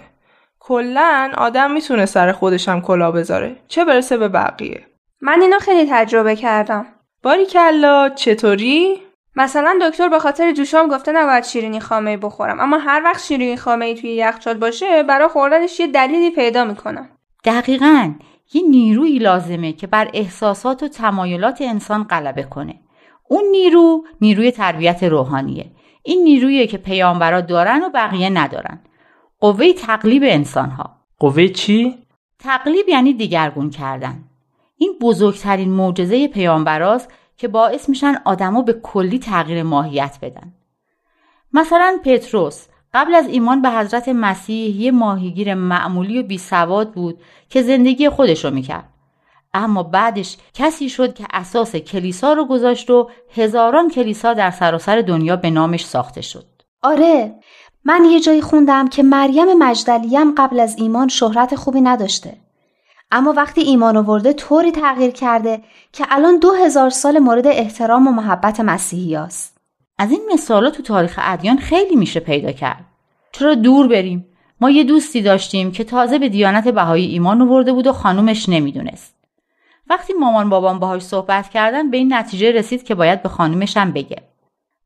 کلا 0.59 1.31
آدم 1.37 1.71
می‌تونه 1.71 2.05
سر 2.05 2.31
خودش 2.31 2.69
هم 2.69 2.81
کلا 2.81 3.11
بذاره. 3.11 3.55
چه 3.67 3.85
برسه 3.85 4.17
به 4.17 4.27
بقیه. 4.27 4.87
من 5.21 5.41
اینو 5.41 5.59
خیلی 5.59 5.89
تجربه 5.91 6.35
کردم. 6.35 6.85
باری 7.23 7.45
کلا 7.45 8.09
چطوری؟ 8.09 9.01
مثلا 9.35 9.79
دکتر 9.81 10.09
به 10.09 10.19
خاطر 10.19 10.51
جوشام 10.51 10.87
گفته 10.87 11.11
نباید 11.11 11.43
شیرینی 11.43 11.79
خامه 11.79 12.11
ای 12.11 12.17
بخورم. 12.17 12.59
اما 12.59 12.77
هر 12.77 13.01
وقت 13.03 13.23
شیرینی 13.23 13.57
خامه 13.57 13.85
ای 13.85 13.95
توی 13.95 14.09
یخچال 14.09 14.57
باشه 14.57 15.03
برای 15.03 15.27
خوردنش 15.27 15.79
یه 15.79 15.87
دلیلی 15.87 16.29
پیدا 16.29 16.65
می‌کنم. 16.65 17.09
دقیقا. 17.45 18.13
یه 18.53 18.61
نیرویی 18.69 19.19
لازمه 19.19 19.73
که 19.73 19.87
بر 19.87 20.09
احساسات 20.13 20.83
و 20.83 20.87
تمایلات 20.87 21.61
انسان 21.61 22.03
غلبه 22.03 22.43
کنه. 22.43 22.79
اون 23.29 23.43
نیرو 23.51 24.03
نیروی 24.21 24.51
تربیت 24.51 25.03
روحانیه. 25.03 25.65
این 26.03 26.23
نیرویی 26.23 26.67
که 26.67 26.77
پیامبرا 26.77 27.41
دارن 27.41 27.81
و 27.81 27.89
بقیه 27.89 28.29
ندارن. 28.29 28.79
قوه 29.39 29.73
تقلیب 29.73 30.23
انسان 30.25 30.69
ها 30.69 30.89
قوه 31.19 31.47
چی؟ 31.47 31.97
تقلیب 32.39 32.89
یعنی 32.89 33.13
دیگرگون 33.13 33.69
کردن. 33.69 34.23
این 34.77 34.93
بزرگترین 35.01 35.69
معجزه 35.69 36.27
پیامبراست 36.27 37.13
که 37.37 37.47
باعث 37.47 37.89
میشن 37.89 38.15
آدما 38.25 38.61
به 38.61 38.73
کلی 38.73 39.19
تغییر 39.19 39.63
ماهیت 39.63 40.17
بدن. 40.21 40.53
مثلا 41.53 41.99
پتروس 42.05 42.67
قبل 42.93 43.15
از 43.15 43.27
ایمان 43.27 43.61
به 43.61 43.69
حضرت 43.69 44.09
مسیح 44.09 44.81
یه 44.81 44.91
ماهیگیر 44.91 45.53
معمولی 45.53 46.19
و 46.19 46.23
بی 46.23 46.37
سواد 46.37 46.91
بود 46.91 47.21
که 47.49 47.61
زندگی 47.61 48.09
خودش 48.09 48.45
رو 48.45 48.51
می‌کرد. 48.51 48.92
اما 49.53 49.83
بعدش 49.83 50.37
کسی 50.53 50.89
شد 50.89 51.13
که 51.13 51.25
اساس 51.33 51.75
کلیسا 51.75 52.33
رو 52.33 52.45
گذاشت 52.45 52.89
و 52.89 53.09
هزاران 53.35 53.89
کلیسا 53.89 54.33
در 54.33 54.51
سراسر 54.51 55.01
دنیا 55.01 55.35
به 55.35 55.49
نامش 55.49 55.85
ساخته 55.85 56.21
شد 56.21 56.45
آره 56.81 57.35
من 57.85 58.05
یه 58.11 58.19
جایی 58.19 58.41
خوندم 58.41 58.87
که 58.87 59.03
مریم 59.03 59.53
مجدلیم 59.57 60.35
قبل 60.35 60.59
از 60.59 60.75
ایمان 60.77 61.07
شهرت 61.07 61.55
خوبی 61.55 61.81
نداشته 61.81 62.37
اما 63.15 63.33
وقتی 63.33 63.61
ایمان 63.61 63.97
آورده 63.97 64.33
طوری 64.33 64.71
تغییر 64.71 65.11
کرده 65.11 65.61
که 65.91 66.05
الان 66.09 66.39
دو 66.39 66.53
هزار 66.53 66.89
سال 66.89 67.19
مورد 67.19 67.47
احترام 67.47 68.07
و 68.07 68.11
محبت 68.11 68.59
مسیحی 68.59 69.15
است. 69.15 69.57
از 69.97 70.11
این 70.11 70.21
مثالات 70.33 70.77
تو 70.77 70.83
تاریخ 70.83 71.19
ادیان 71.21 71.57
خیلی 71.57 71.95
میشه 71.95 72.19
پیدا 72.19 72.51
کرد. 72.51 72.85
چرا 73.31 73.55
دور 73.55 73.87
بریم؟ 73.87 74.25
ما 74.61 74.69
یه 74.69 74.83
دوستی 74.83 75.21
داشتیم 75.21 75.71
که 75.71 75.83
تازه 75.83 76.19
به 76.19 76.29
دیانت 76.29 76.67
بهایی 76.67 77.05
ایمان 77.05 77.41
آورده 77.41 77.73
بود 77.73 77.87
و 77.87 77.93
خانومش 77.93 78.49
نمی‌دونست. 78.49 79.15
وقتی 79.87 80.13
مامان 80.13 80.49
بابام 80.49 80.79
باهاش 80.79 81.01
صحبت 81.01 81.49
کردن 81.49 81.91
به 81.91 81.97
این 81.97 82.13
نتیجه 82.13 82.51
رسید 82.51 82.83
که 82.83 82.95
باید 82.95 83.21
به 83.21 83.29
خانومش 83.29 83.77
هم 83.77 83.91
بگه. 83.91 84.21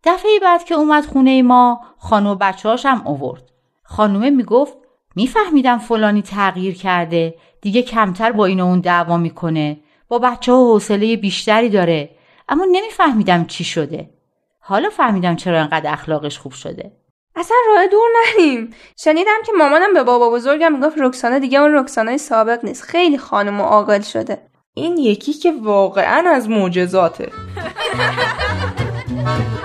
دفعه 0.04 0.40
بعد 0.42 0.64
که 0.64 0.76
اومد 0.76 1.06
خونه 1.06 1.42
ما 1.42 1.82
خانم 1.98 2.28
و 2.28 2.36
بچه 2.36 2.76
هم 2.84 3.08
اوورد. 3.08 3.52
خانومه 3.84 4.30
می‌گفت 4.30 4.78
میفهمیدم 5.16 5.78
فلانی 5.78 6.22
تغییر 6.22 6.76
کرده 6.76 7.36
دیگه 7.62 7.82
کمتر 7.82 8.32
با 8.32 8.46
این 8.46 8.60
و 8.60 8.66
اون 8.66 8.80
دعوا 8.80 9.18
می‌کنه. 9.18 9.80
با 10.08 10.20
بچه 10.20 10.52
ها 10.52 10.74
حوصله 10.74 11.18
بیشتری 11.18 11.70
داره 11.70 12.10
اما 12.50 12.66
نمیفهمیدم 12.72 13.46
چی 13.46 13.64
شده. 13.64 14.10
حالا 14.60 14.90
فهمیدم 14.90 15.36
چرا 15.36 15.62
انقدر 15.62 15.94
اخلاقش 15.94 16.40
خوب 16.40 16.52
شده. 16.52 16.92
اصلا 17.36 17.58
راه 17.68 17.88
دور 17.88 18.10
نریم. 18.18 18.74
شنیدم 19.00 19.38
که 19.46 19.52
مامانم 19.58 19.94
به 19.94 20.04
بابا 20.04 20.30
بزرگم 20.30 20.74
می‌گفت 20.74 20.98
رکسانه 21.00 21.40
دیگه 21.40 21.60
اون 21.60 21.74
رکسانه 21.74 22.18
سابق 22.18 22.66
نیست. 22.66 22.84
خیلی 22.84 23.18
خانم 23.18 23.62
و 23.62 23.64
عاقل 23.64 24.02
شده. 24.02 24.42
این 24.78 24.98
یکی 24.98 25.34
که 25.34 25.54
واقعا 25.64 26.30
از 26.30 26.50
معجزاته. 26.50 27.32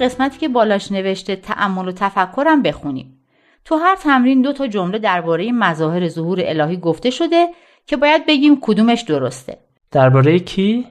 قسمتی 0.00 0.38
که 0.38 0.48
بالاش 0.48 0.92
نوشته 0.92 1.36
تعمل 1.36 1.88
و 1.88 1.92
تفکرم 1.92 2.62
بخونیم. 2.62 3.16
تو 3.64 3.76
هر 3.76 3.96
تمرین 3.96 4.42
دو 4.42 4.52
تا 4.52 4.66
جمله 4.66 4.98
درباره 4.98 5.52
مظاهر 5.52 6.08
ظهور 6.08 6.38
الهی 6.42 6.76
گفته 6.76 7.10
شده 7.10 7.48
که 7.86 7.96
باید 7.96 8.26
بگیم 8.26 8.58
کدومش 8.60 9.00
درسته. 9.00 9.58
درباره 9.90 10.38
کی؟ 10.38 10.86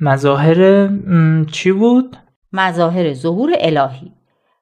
مظاهر 0.00 0.90
چی 1.52 1.72
بود؟ 1.72 2.16
مظاهر 2.52 3.14
ظهور 3.14 3.52
الهی. 3.58 4.12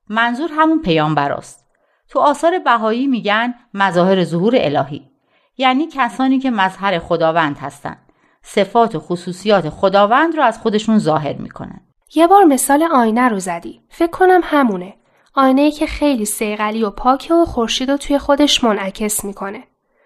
منظور 0.09 0.51
همون 0.53 0.83
پیامبراست. 0.83 1.67
تو 2.09 2.19
آثار 2.19 2.59
بهایی 2.59 3.07
میگن 3.07 3.55
مظاهر 3.75 4.25
ظهور 4.25 4.55
الهی. 4.59 5.11
یعنی 5.57 5.87
کسانی 5.93 6.39
که 6.39 6.51
مظهر 6.51 6.99
خداوند 6.99 7.59
هستند. 7.59 8.13
صفات 8.43 8.95
و 8.95 9.01
خصوصیات 9.01 9.69
خداوند 9.69 10.37
رو 10.37 10.43
از 10.43 10.59
خودشون 10.59 10.99
ظاهر 10.99 11.37
می‌کنن. 11.37 11.81
یه 12.15 12.27
بار 12.27 12.45
مثال 12.45 12.83
آینه 12.83 13.29
رو 13.29 13.39
زدی. 13.39 13.81
فکر 13.89 14.11
کنم 14.11 14.41
همونه. 14.45 14.95
آینه 15.35 15.71
که 15.71 15.87
خیلی 15.87 16.25
سیغلی 16.25 16.83
و 16.83 16.91
پاکه 16.91 17.35
و 17.35 17.45
خورشید 17.45 17.91
رو 17.91 17.97
توی 17.97 18.19
خودش 18.19 18.65
منعکس 18.65 19.25
می‌کنه. 19.25 19.65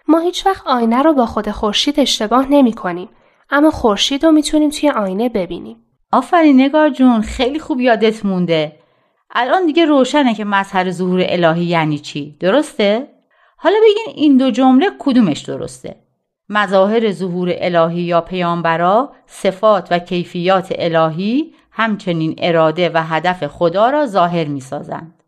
ما 0.08 0.18
هیچ 0.18 0.46
وقت 0.46 0.66
آینه 0.66 1.02
رو 1.02 1.12
با 1.12 1.26
خود 1.26 1.50
خورشید 1.50 2.00
اشتباه 2.00 2.46
نمی 2.50 2.72
کنیم. 2.72 3.08
اما 3.50 3.70
خورشید 3.70 4.24
رو 4.24 4.32
می‌تونیم 4.32 4.70
توی 4.70 4.90
آینه 4.90 5.28
ببینیم. 5.28 5.76
آفرین 6.12 6.60
نگار 6.60 6.90
جون 6.90 7.20
خیلی 7.20 7.58
خوب 7.58 7.80
یادت 7.80 8.24
مونده. 8.24 8.76
الان 9.30 9.66
دیگه 9.66 9.84
روشنه 9.84 10.34
که 10.34 10.44
مظهر 10.44 10.90
ظهور 10.90 11.24
الهی 11.28 11.64
یعنی 11.64 11.98
چی 11.98 12.36
درسته؟ 12.40 13.08
حالا 13.56 13.76
بگین 13.82 14.14
این 14.14 14.36
دو 14.36 14.50
جمله 14.50 14.90
کدومش 14.98 15.40
درسته؟ 15.40 15.96
مظاهر 16.48 17.12
ظهور 17.12 17.52
الهی 17.56 18.02
یا 18.02 18.20
پیامبرا 18.20 19.12
صفات 19.26 19.88
و 19.90 19.98
کیفیات 19.98 20.72
الهی 20.78 21.54
همچنین 21.72 22.34
اراده 22.38 22.90
و 22.94 23.02
هدف 23.02 23.46
خدا 23.46 23.90
را 23.90 24.06
ظاهر 24.06 24.44
می 24.44 24.60
سازند. 24.60 25.22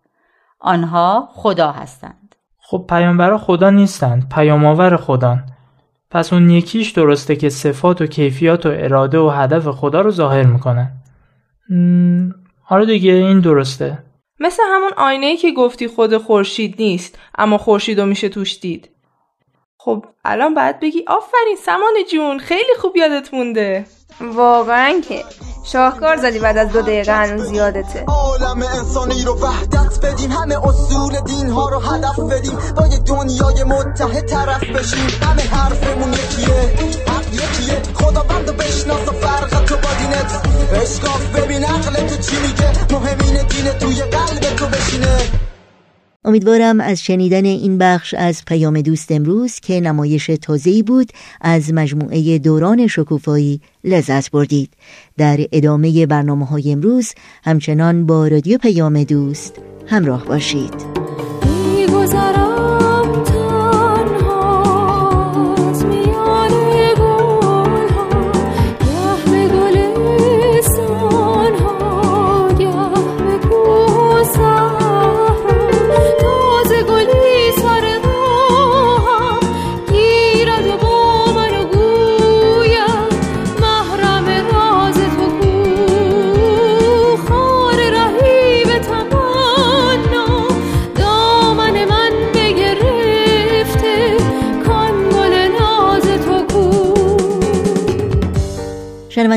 آنها 0.61 1.28
خدا 1.33 1.72
هستند. 1.72 2.35
خب 2.59 2.85
پیامبرا 2.88 3.38
خدا 3.38 3.70
نیستند، 3.70 4.28
پیامآور 4.28 4.96
خدان. 4.96 5.46
پس 6.11 6.33
اون 6.33 6.50
یکیش 6.50 6.90
درسته 6.90 7.37
که 7.37 7.48
صفات 7.48 8.00
و 8.00 8.07
کیفیات 8.07 8.66
و 8.66 8.68
اراده 8.72 9.18
و 9.18 9.30
هدف 9.30 9.68
خدا 9.68 10.00
رو 10.00 10.11
ظاهر 10.11 10.42
می‌کنن. 10.42 10.92
آره 12.68 12.87
دیگه 12.87 13.12
این 13.12 13.40
درسته. 13.40 13.98
مثل 14.40 14.62
همون 14.66 14.90
آینه 14.96 15.37
که 15.37 15.52
گفتی 15.52 15.88
خود 15.88 16.16
خورشید 16.16 16.74
نیست 16.78 17.18
اما 17.38 17.59
خورشید 17.59 18.00
رو 18.00 18.07
میشه 18.07 18.28
توش 18.28 18.61
دید. 18.61 18.90
خب 19.84 20.04
الان 20.24 20.54
باید 20.54 20.80
بگی 20.80 21.04
آفرین 21.06 21.56
سمان 21.66 21.94
جون 22.12 22.38
خیلی 22.38 22.74
خوب 22.80 22.96
یادت 22.96 23.34
مونده. 23.34 23.86
واقعا 24.20 25.00
که 25.08 25.24
شاهکار 25.72 26.16
زدی 26.16 26.38
بعد 26.38 26.58
از 26.58 26.72
دو 26.72 26.82
دقیقه 26.82 27.12
هنوز 27.12 27.42
زیادته 27.46 28.04
عالم 28.06 28.62
انسانی 28.62 29.22
رو 29.22 29.34
وحدت 29.34 30.06
بدیم 30.06 30.30
همه 30.30 30.68
اصول 30.68 31.20
دین 31.20 31.48
ها 31.50 31.68
رو 31.68 31.78
هدف 31.78 32.18
بدیم 32.18 32.58
با 32.76 32.86
یه 32.86 32.98
دنیای 32.98 33.64
متحد 33.64 34.26
طرف 34.26 34.64
بشیم. 34.64 35.06
همه 35.22 35.42
حرفمون 35.42 36.12
یکیه 36.12 36.60
حق 37.08 37.34
یکیه. 37.34 37.82
خدا 37.94 38.22
بند 38.22 38.48
و 38.48 38.52
بشناس 38.52 39.08
و 39.08 39.12
فرق 39.12 39.64
تو 39.64 39.74
با 39.76 39.88
دینت. 39.98 40.46
اشکاف 40.82 41.26
ببین 41.36 41.64
عقل 41.64 41.94
تو 42.08 42.16
چی 42.16 42.36
میگه؟ 42.36 42.94
مهمین 42.94 43.46
دین 43.46 43.72
توی 43.78 44.02
قلب 44.02 44.56
تو 44.56 44.66
بشینه. 44.66 45.18
امیدوارم 46.24 46.80
از 46.80 47.02
شنیدن 47.02 47.44
این 47.44 47.78
بخش 47.78 48.14
از 48.14 48.44
پیام 48.46 48.80
دوست 48.80 49.12
امروز 49.12 49.54
که 49.54 49.80
نمایش 49.80 50.26
تازه‌ای 50.26 50.82
بود 50.82 51.12
از 51.40 51.72
مجموعه 51.72 52.38
دوران 52.38 52.87
شکوفایی 52.87 53.60
لذت 53.84 54.30
بردید. 54.30 54.70
در 55.18 55.38
ادامه 55.52 56.06
برنامه 56.06 56.46
های 56.46 56.72
امروز 56.72 57.12
همچنان 57.44 58.06
با 58.06 58.28
رادیو 58.28 58.58
پیام 58.58 59.04
دوست 59.04 59.54
همراه 59.87 60.24
باشید. 60.24 60.74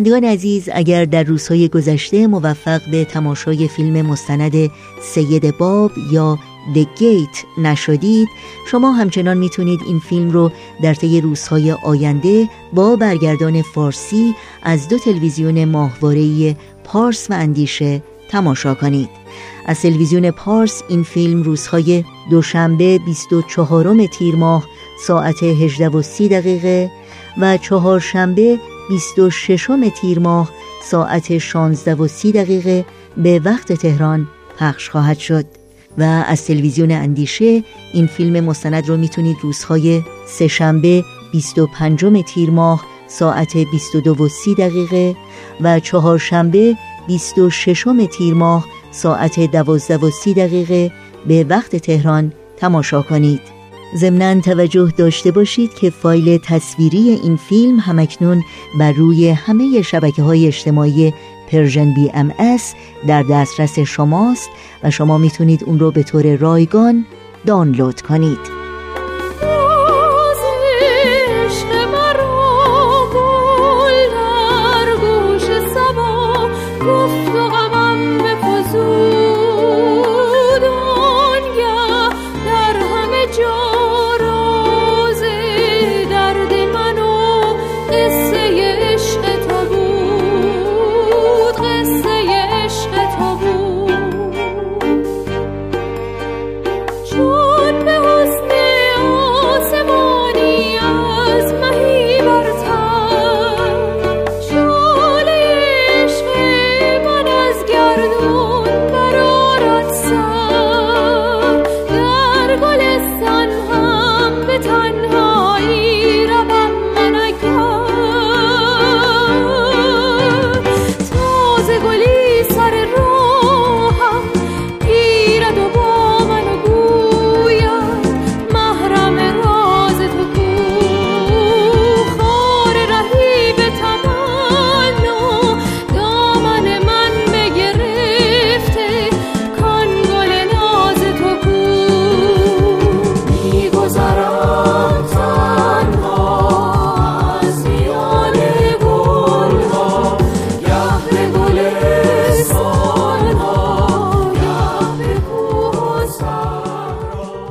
شنوندگان 0.08 0.32
عزیز 0.32 0.70
اگر 0.74 1.06
در 1.06 1.24
روزهای 1.24 1.70
گذشته 1.70 2.28
موفق 2.28 2.82
به 2.92 3.06
تماشای 3.06 3.68
فیلم 3.68 4.06
مستند 4.06 4.72
سید 5.02 5.58
باب 5.58 5.92
یا 6.12 6.40
The 6.76 7.00
Gate 7.00 7.60
نشدید 7.60 8.28
شما 8.72 8.92
همچنان 8.92 9.38
می‌تونید 9.38 9.80
این 9.88 10.00
فیلم 10.00 10.30
رو 10.30 10.52
در 10.84 10.94
طی 10.94 11.22
روزهای 11.22 11.72
آینده 11.72 12.50
با 12.74 12.96
برگردان 12.96 13.62
فارسی 13.62 14.36
از 14.64 14.88
دو 14.88 14.98
تلویزیون 14.98 15.66
ماهواره‌ای 15.66 16.56
پارس 16.84 17.28
و 17.30 17.34
اندیشه 17.34 18.04
تماشا 18.30 18.74
کنید. 18.74 19.10
از 19.66 19.82
تلویزیون 19.82 20.32
پارس 20.32 20.84
این 20.90 21.04
فیلم 21.04 21.44
روزهای 21.44 22.04
دوشنبه 22.30 23.00
24 23.06 24.06
تیر 24.06 24.36
ماه 24.36 24.66
ساعت 25.08 25.44
18 25.44 25.90
و 25.90 26.02
30 26.02 26.28
دقیقه 26.28 26.92
و 27.42 27.58
چهارشنبه 27.58 28.60
26 28.90 29.70
تیر 30.02 30.20
ماه 30.20 30.50
ساعت 30.84 31.38
16 31.38 31.96
و 31.96 32.08
30 32.08 32.32
دقیقه 32.32 32.86
به 33.18 33.42
وقت 33.46 33.74
تهران 33.74 34.28
پخش 34.60 34.90
خواهد 34.90 35.18
شد. 35.18 35.46
و 35.98 36.04
از 36.04 36.46
تلویزیون 36.46 36.92
اندیشه 36.92 37.64
این 37.94 38.08
فیلم 38.08 38.44
مستند 38.44 38.90
رو 38.90 38.98
می‌تونید 38.98 39.38
روزهای 39.42 40.02
سهشنبه 40.28 41.04
25 41.32 42.24
تیر 42.26 42.50
ماه 42.50 42.86
ساعت 43.08 43.58
22 43.58 44.24
و 44.24 44.28
30 44.28 44.56
دقیقه 44.56 45.16
و 45.62 45.80
چهارشنبه 45.80 46.76
26 47.08 47.88
تیر 48.18 48.34
ماه 48.34 48.66
ساعت 48.92 49.40
12 49.40 49.98
و 49.98 50.10
30 50.10 50.34
دقیقه 50.34 50.92
به 51.28 51.46
وقت 51.50 51.76
تهران 51.76 52.34
تماشا 52.58 53.02
کنید. 53.02 53.57
ضمنا 53.96 54.42
توجه 54.42 54.94
داشته 54.98 55.32
باشید 55.32 55.74
که 55.74 55.90
فایل 55.90 56.38
تصویری 56.38 57.10
این 57.10 57.36
فیلم 57.36 57.80
هم‌اکنون 57.80 58.44
بر 58.80 58.92
روی 58.92 59.30
همه 59.30 59.82
شبکه 59.82 60.24
های 60.24 60.48
اجتماعی 60.48 61.14
Persian 61.52 61.94
BMS 61.94 62.74
در 63.08 63.24
دسترس 63.24 63.80
شماست 63.80 64.50
و 64.84 64.92
شما 64.92 65.18
می‌تونید 65.18 65.64
اون 65.64 65.80
رو 65.80 65.92
به 65.92 66.04
طور 66.04 66.36
رایگان 66.36 67.06
دانلود 67.46 68.02
کنید. 68.02 68.67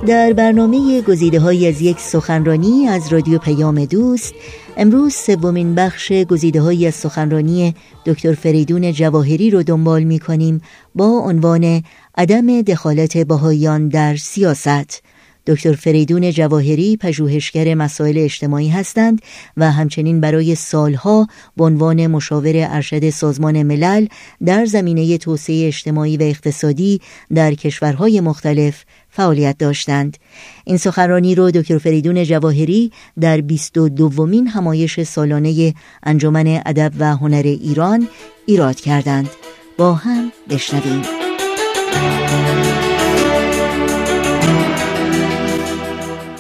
در 0.07 0.33
برنامه 0.33 1.03
گزیده 1.03 1.41
های 1.41 1.69
از 1.69 1.83
یک 1.83 2.01
سخنرانی 2.01 2.89
از 2.89 3.13
رادیو 3.13 3.39
پیام 3.39 3.85
دوست 3.85 4.35
امروز 4.77 5.15
سومین 5.15 5.75
بخش 5.75 6.13
گزیده 6.13 6.61
های 6.61 6.87
از 6.87 6.95
سخنرانی 6.95 7.75
دکتر 8.07 8.35
فریدون 8.35 8.93
جواهری 8.93 9.51
رو 9.51 9.63
دنبال 9.63 10.03
می 10.03 10.19
کنیم 10.19 10.61
با 10.95 11.07
عنوان 11.07 11.83
عدم 12.19 12.63
دخالت 12.63 13.17
بهاییان 13.19 13.89
در 13.89 14.17
سیاست. 14.17 15.03
دکتر 15.47 15.73
فریدون 15.73 16.31
جواهری 16.31 16.97
پژوهشگر 16.97 17.75
مسائل 17.75 18.19
اجتماعی 18.19 18.69
هستند 18.69 19.23
و 19.57 19.73
همچنین 19.73 20.21
برای 20.21 20.55
سالها 20.55 21.27
به 21.57 21.65
عنوان 21.65 22.07
مشاور 22.07 22.53
ارشد 22.57 23.11
سازمان 23.11 23.63
ملل 23.63 24.07
در 24.47 24.65
زمینه 24.65 25.19
توسعه 25.19 25.67
اجتماعی 25.67 26.17
و 26.17 26.23
اقتصادی 26.23 27.01
در 27.35 27.55
کشورهای 27.55 28.21
مختلف 28.21 28.85
فعالیت 29.17 29.59
داشتند. 29.59 30.17
این 30.65 30.77
سخنرانی 30.77 31.35
رو 31.35 31.51
دکتر 31.51 31.79
فریدون 31.79 32.25
جواهری 32.25 32.93
در 33.21 33.41
22 33.41 33.89
دومین 33.89 34.47
همایش 34.47 35.03
سالانه 35.03 35.75
انجمن 36.03 36.63
ادب 36.67 36.93
و 36.99 37.17
هنر 37.17 37.43
ایران 37.43 38.09
ایراد 38.47 38.81
کردند. 38.81 39.31
با 39.79 39.95
هم 39.95 40.33
بشنویم. 40.51 41.03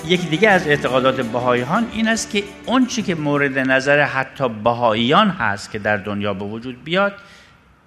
یکی 0.08 0.26
دیگه 0.26 0.48
از 0.48 0.66
اعتقادات 0.66 1.20
بهاییان 1.20 1.86
این 1.92 2.08
است 2.08 2.30
که 2.30 2.44
اون 2.66 2.86
چی 2.86 3.02
که 3.02 3.14
مورد 3.14 3.58
نظر 3.58 4.02
حتی 4.02 4.48
بهاییان 4.48 5.28
هست 5.28 5.70
که 5.70 5.78
در 5.78 5.96
دنیا 5.96 6.34
به 6.34 6.44
وجود 6.44 6.84
بیاد 6.84 7.12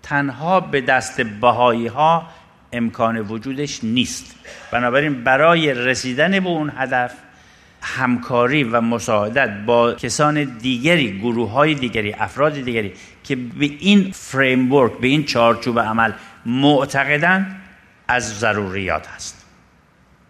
تنها 0.03 0.59
به 0.59 0.81
دست 0.81 1.21
بهایی 1.21 1.87
ها 1.87 2.23
امکان 2.73 3.17
وجودش 3.17 3.83
نیست. 3.83 4.35
بنابراین 4.71 5.23
برای 5.23 5.73
رسیدن 5.73 6.39
به 6.39 6.49
اون 6.49 6.71
هدف 6.77 7.13
همکاری 7.81 8.63
و 8.63 8.81
مساعدت 8.81 9.49
با 9.65 9.93
کسان 9.93 10.43
دیگری 10.43 11.19
گروه 11.19 11.51
های 11.51 11.73
دیگری 11.73 12.13
افراد 12.13 12.53
دیگری 12.53 12.93
که 13.23 13.35
به 13.35 13.65
این 13.79 14.11
فریمورک 14.11 14.93
به 14.93 15.07
این 15.07 15.23
چارچوب 15.23 15.79
عمل 15.79 16.11
معتقدند 16.45 17.61
از 18.07 18.39
ضروریات 18.39 19.07
هست. 19.07 19.45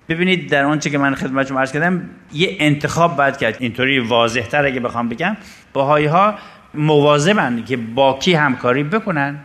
ببینید 0.10 0.50
در 0.50 0.66
آنچه 0.66 0.90
که 0.90 0.98
من 0.98 1.16
خدمت 1.16 1.48
شما 1.48 1.60
عرض 1.60 1.72
کردم 1.72 2.10
یه 2.34 2.56
انتخاب 2.60 3.16
باید 3.16 3.38
کرد. 3.38 3.58
اینطوری 3.60 4.00
واضح 4.00 4.42
تر 4.42 4.66
اگه 4.66 4.80
بخوام 4.80 5.10
بگم. 5.10 5.38
باهایی 5.74 6.06
ها 6.06 6.36
مواظبن 6.74 7.64
که 7.64 7.78
با 7.78 8.20
کی 8.20 8.34
همکاری 8.34 8.84
بکنن 8.84 9.40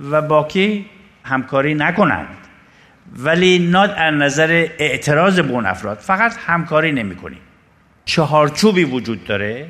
و 0.00 0.22
با 0.22 0.44
کی 0.44 0.86
همکاری 1.24 1.74
نکنند. 1.74 2.36
ولی 3.16 3.58
ناد 3.58 3.90
از 3.90 4.14
نظر 4.14 4.68
اعتراض 4.78 5.40
به 5.40 5.52
اون 5.52 5.66
افراد 5.66 5.98
فقط 5.98 6.36
همکاری 6.46 6.92
نمی 6.92 7.16
کنیم 7.16 7.40
چهارچوبی 8.04 8.84
وجود 8.84 9.24
داره 9.24 9.68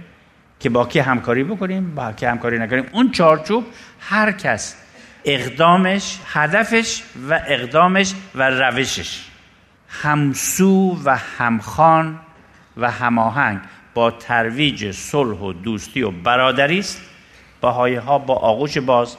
که 0.61 0.71
با 0.71 0.89
همکاری 1.05 1.45
بکنیم 1.45 1.95
با 1.95 2.15
همکاری 2.23 2.59
نکنیم. 2.59 2.87
اون 2.93 3.11
چهارچوب 3.11 3.67
هر 4.01 4.33
کس 4.33 4.77
اقدامش 5.25 6.19
هدفش 6.27 7.03
و 7.31 7.41
اقدامش 7.47 8.15
و 8.35 8.51
روشش. 8.51 9.25
همسو 9.89 10.99
و 11.05 11.17
همخان 11.17 12.19
و 12.77 12.91
هماهنگ 12.91 13.61
با 13.95 14.11
ترویج 14.11 14.91
صلح 14.91 15.39
و 15.39 15.53
دوستی 15.53 16.03
و 16.03 16.11
برادری 16.11 16.79
است. 16.79 17.03
بهایی 17.63 17.97
ها 17.97 18.19
با 18.19 18.35
آغوش 18.35 18.79
باز 18.79 19.17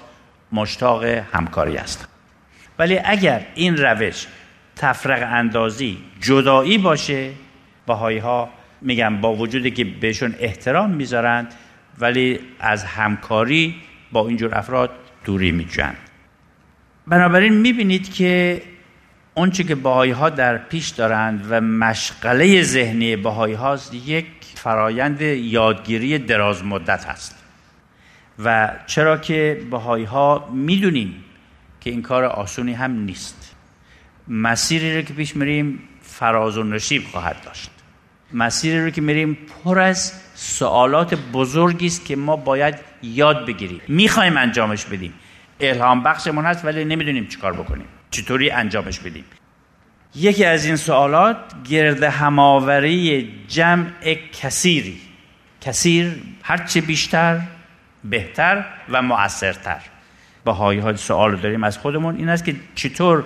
مشتاق 0.51 1.03
همکاری 1.03 1.77
است. 1.77 2.11
ولی 2.82 2.99
اگر 3.03 3.41
این 3.55 3.77
روش 3.77 4.27
تفرق 4.75 5.34
اندازی 5.34 5.97
جدایی 6.21 6.77
باشه 6.77 7.29
بهایی 7.88 8.17
ها 8.17 8.49
میگم 8.82 9.21
با 9.21 9.34
وجودی 9.36 9.71
که 9.71 9.84
بهشون 9.84 10.36
احترام 10.39 10.89
می‌ذارند 10.89 11.53
ولی 11.99 12.39
از 12.59 12.84
همکاری 12.84 13.75
با 14.11 14.27
اینجور 14.27 14.57
افراد 14.57 14.89
دوری 15.25 15.51
میجوند 15.51 15.97
بنابراین 17.07 17.53
می‌بینید 17.53 18.13
که 18.13 18.61
اونچه 19.34 19.63
که 19.63 19.75
باهایی 19.75 20.11
ها 20.11 20.29
در 20.29 20.57
پیش 20.57 20.89
دارند 20.89 21.45
و 21.49 21.61
مشغله 21.61 22.63
ذهنی 22.63 23.15
باهایی 23.15 23.53
هاست 23.53 23.93
یک 23.93 24.25
فرایند 24.55 25.21
یادگیری 25.21 26.17
دراز 26.17 26.65
مدت 26.65 27.05
هست 27.05 27.43
و 28.43 28.71
چرا 28.86 29.17
که 29.17 29.61
بهایی 29.71 30.05
ها 30.05 30.49
می‌دونیم 30.53 31.23
که 31.82 31.89
این 31.89 32.01
کار 32.01 32.23
آسونی 32.23 32.73
هم 32.73 32.91
نیست. 32.91 33.55
مسیری 34.27 34.95
رو 34.95 35.01
که 35.01 35.13
پیش 35.13 35.36
میریم 35.36 35.79
فراز 36.01 36.57
و 36.57 36.63
نشیب 36.63 37.03
خواهد 37.03 37.41
داشت. 37.45 37.69
مسیری 38.34 38.84
رو 38.84 38.89
که 38.89 39.01
میریم 39.01 39.38
پر 39.63 39.79
از 39.79 40.13
سوالات 40.36 41.15
بزرگی 41.15 41.88
است 41.88 42.05
که 42.05 42.15
ما 42.15 42.36
باید 42.36 42.75
یاد 43.03 43.45
بگیریم. 43.45 43.82
می‌خوایم 43.88 44.38
انجامش 44.38 44.86
بدیم. 44.86 45.13
الهام 45.59 46.03
بخشمون 46.03 46.45
هست 46.45 46.65
ولی 46.65 46.86
نمی‌دونیم 46.86 47.27
چیکار 47.27 47.53
بکنیم. 47.53 47.86
چطوری 48.11 48.51
انجامش 48.51 48.99
بدیم؟ 48.99 49.25
یکی 50.15 50.45
از 50.45 50.65
این 50.65 50.75
سوالات 50.75 51.38
گرد 51.69 52.03
هماوری 52.03 53.29
جمع 53.47 53.88
کثیری. 54.41 55.01
کثیر 55.61 56.21
هرچه 56.43 56.82
بیشتر 56.82 57.41
بهتر 58.03 58.65
و 58.89 59.01
مؤثرتر. 59.01 59.82
بهایی 60.45 60.79
ها 60.79 60.95
سوال 60.95 61.35
داریم. 61.35 61.63
از 61.63 61.77
خودمون 61.77 62.15
این 62.15 62.29
است 62.29 62.45
که 62.45 62.55
چطور 62.75 63.23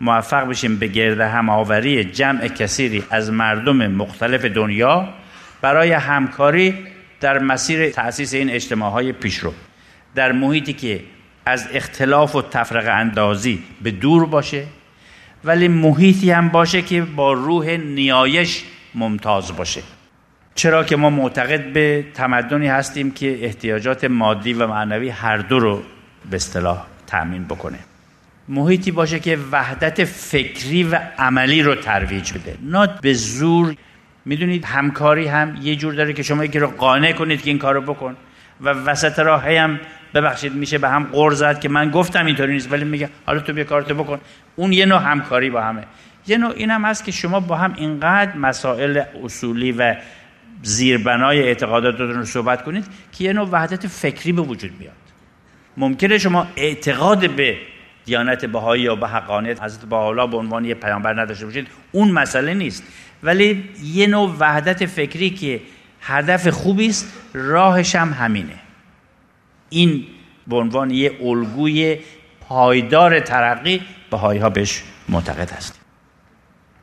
موفق 0.00 0.48
بشیم 0.48 0.76
به 0.76 0.86
گرد 0.86 1.20
هماوری 1.20 2.04
جمع 2.04 2.48
کثیری 2.48 3.04
از 3.10 3.32
مردم 3.32 3.86
مختلف 3.86 4.44
دنیا 4.44 5.08
برای 5.60 5.92
همکاری 5.92 6.74
در 7.20 7.38
مسیر 7.38 7.90
تأسیس 7.90 8.34
این 8.34 8.50
اجتماع 8.50 8.90
های 8.90 9.12
پیشرو 9.12 9.52
در 10.14 10.32
محیطی 10.32 10.72
که 10.72 11.00
از 11.46 11.68
اختلاف 11.72 12.34
و 12.34 12.42
تفرق 12.42 12.88
اندازی 12.88 13.62
به 13.82 13.90
دور 13.90 14.26
باشه 14.26 14.64
ولی 15.44 15.68
محیطی 15.68 16.30
هم 16.30 16.48
باشه 16.48 16.82
که 16.82 17.02
با 17.02 17.32
روح 17.32 17.70
نیایش 17.70 18.64
ممتاز 18.94 19.56
باشه. 19.56 19.82
چرا 20.54 20.84
که 20.84 20.96
ما 20.96 21.10
معتقد 21.10 21.72
به 21.72 22.04
تمدنی 22.14 22.68
هستیم 22.68 23.10
که 23.10 23.44
احتیاجات 23.44 24.04
مادی 24.04 24.52
و 24.52 24.66
معنوی 24.66 25.08
هر 25.08 25.36
دو 25.36 25.58
رو 25.58 25.82
به 26.30 26.36
اصطلاح 26.36 26.86
تأمین 27.06 27.44
بکنه. 27.44 27.78
محیطی 28.48 28.90
باشه 28.90 29.20
که 29.20 29.38
وحدت 29.52 30.04
فکری 30.04 30.84
و 30.84 31.00
عملی 31.18 31.62
رو 31.62 31.74
ترویج 31.74 32.32
بده. 32.32 32.56
نه 32.62 32.88
به 33.02 33.14
زور. 33.14 33.74
می‌دونید 34.24 34.64
همکاری 34.64 35.26
هم 35.26 35.58
یه 35.62 35.76
جور 35.76 35.94
داره 35.94 36.12
که 36.12 36.22
شما 36.22 36.44
یکی 36.44 36.58
رو 36.58 36.66
قانع 36.66 37.12
کنید 37.12 37.42
که 37.42 37.50
این 37.50 37.58
کارو 37.58 37.80
بکن 37.80 38.16
و 38.60 38.68
وسط 38.68 39.18
راه 39.18 39.50
هم 39.50 39.80
ببخشید 40.14 40.54
میشه 40.54 40.78
به 40.78 40.88
هم 40.88 41.04
قور 41.04 41.34
زد 41.34 41.60
که 41.60 41.68
من 41.68 41.90
گفتم 41.90 42.26
اینطوری 42.26 42.52
نیست 42.52 42.72
ولی 42.72 42.84
میگه 42.84 43.08
حالا 43.26 43.40
تو 43.40 43.52
بیا 43.52 43.64
کارتو 43.64 43.94
بکن. 43.94 44.20
اون 44.56 44.72
یه 44.72 44.86
نوع 44.86 45.02
همکاری 45.02 45.50
با 45.50 45.62
همه. 45.62 45.84
یه 46.26 46.38
نوع 46.38 46.52
این 46.56 46.70
هم 46.70 46.84
هست 46.84 47.04
که 47.04 47.12
شما 47.12 47.40
با 47.40 47.56
هم 47.56 47.74
اینقدر 47.76 48.36
مسائل 48.36 49.02
اصولی 49.24 49.72
و 49.72 49.96
زیربنای 50.62 51.42
اعتقاداتتون 51.42 52.14
رو 52.14 52.24
صحبت 52.24 52.64
کنید 52.64 52.84
که 53.12 53.24
یه 53.24 53.32
نوع 53.32 53.48
وحدت 53.52 53.86
فکری 53.86 54.32
به 54.32 54.42
وجود 54.42 54.78
بیاد. 54.78 55.05
ممکنه 55.76 56.18
شما 56.18 56.46
اعتقاد 56.56 57.30
به 57.30 57.58
دیانت 58.04 58.44
بهایی 58.44 58.82
یا 58.82 58.96
به 58.96 59.08
حقانیت 59.08 59.62
حضرت 59.62 59.84
بهاءالله 59.84 60.26
به 60.26 60.36
عنوان 60.36 60.64
یه 60.64 60.74
پیامبر 60.74 61.22
نداشته 61.22 61.46
باشید 61.46 61.68
اون 61.92 62.10
مسئله 62.10 62.54
نیست. 62.54 62.82
ولی 63.22 63.64
یه 63.82 64.06
نوع 64.06 64.36
وحدت 64.38 64.86
فکری 64.86 65.30
که 65.30 65.60
هدف 66.00 66.48
خوبی 66.48 66.86
است 66.86 67.12
راهش 67.34 67.94
هم 67.94 68.12
همینه. 68.12 68.54
این 69.70 70.06
به 70.46 70.56
عنوان 70.56 70.90
یه 70.90 71.12
الگوی 71.22 71.98
پایدار 72.48 73.20
ترقی 73.20 73.82
بهایی 74.10 74.40
ها 74.40 74.50
بهش 74.50 74.82
معتقد 75.08 75.50
هستیم 75.50 75.82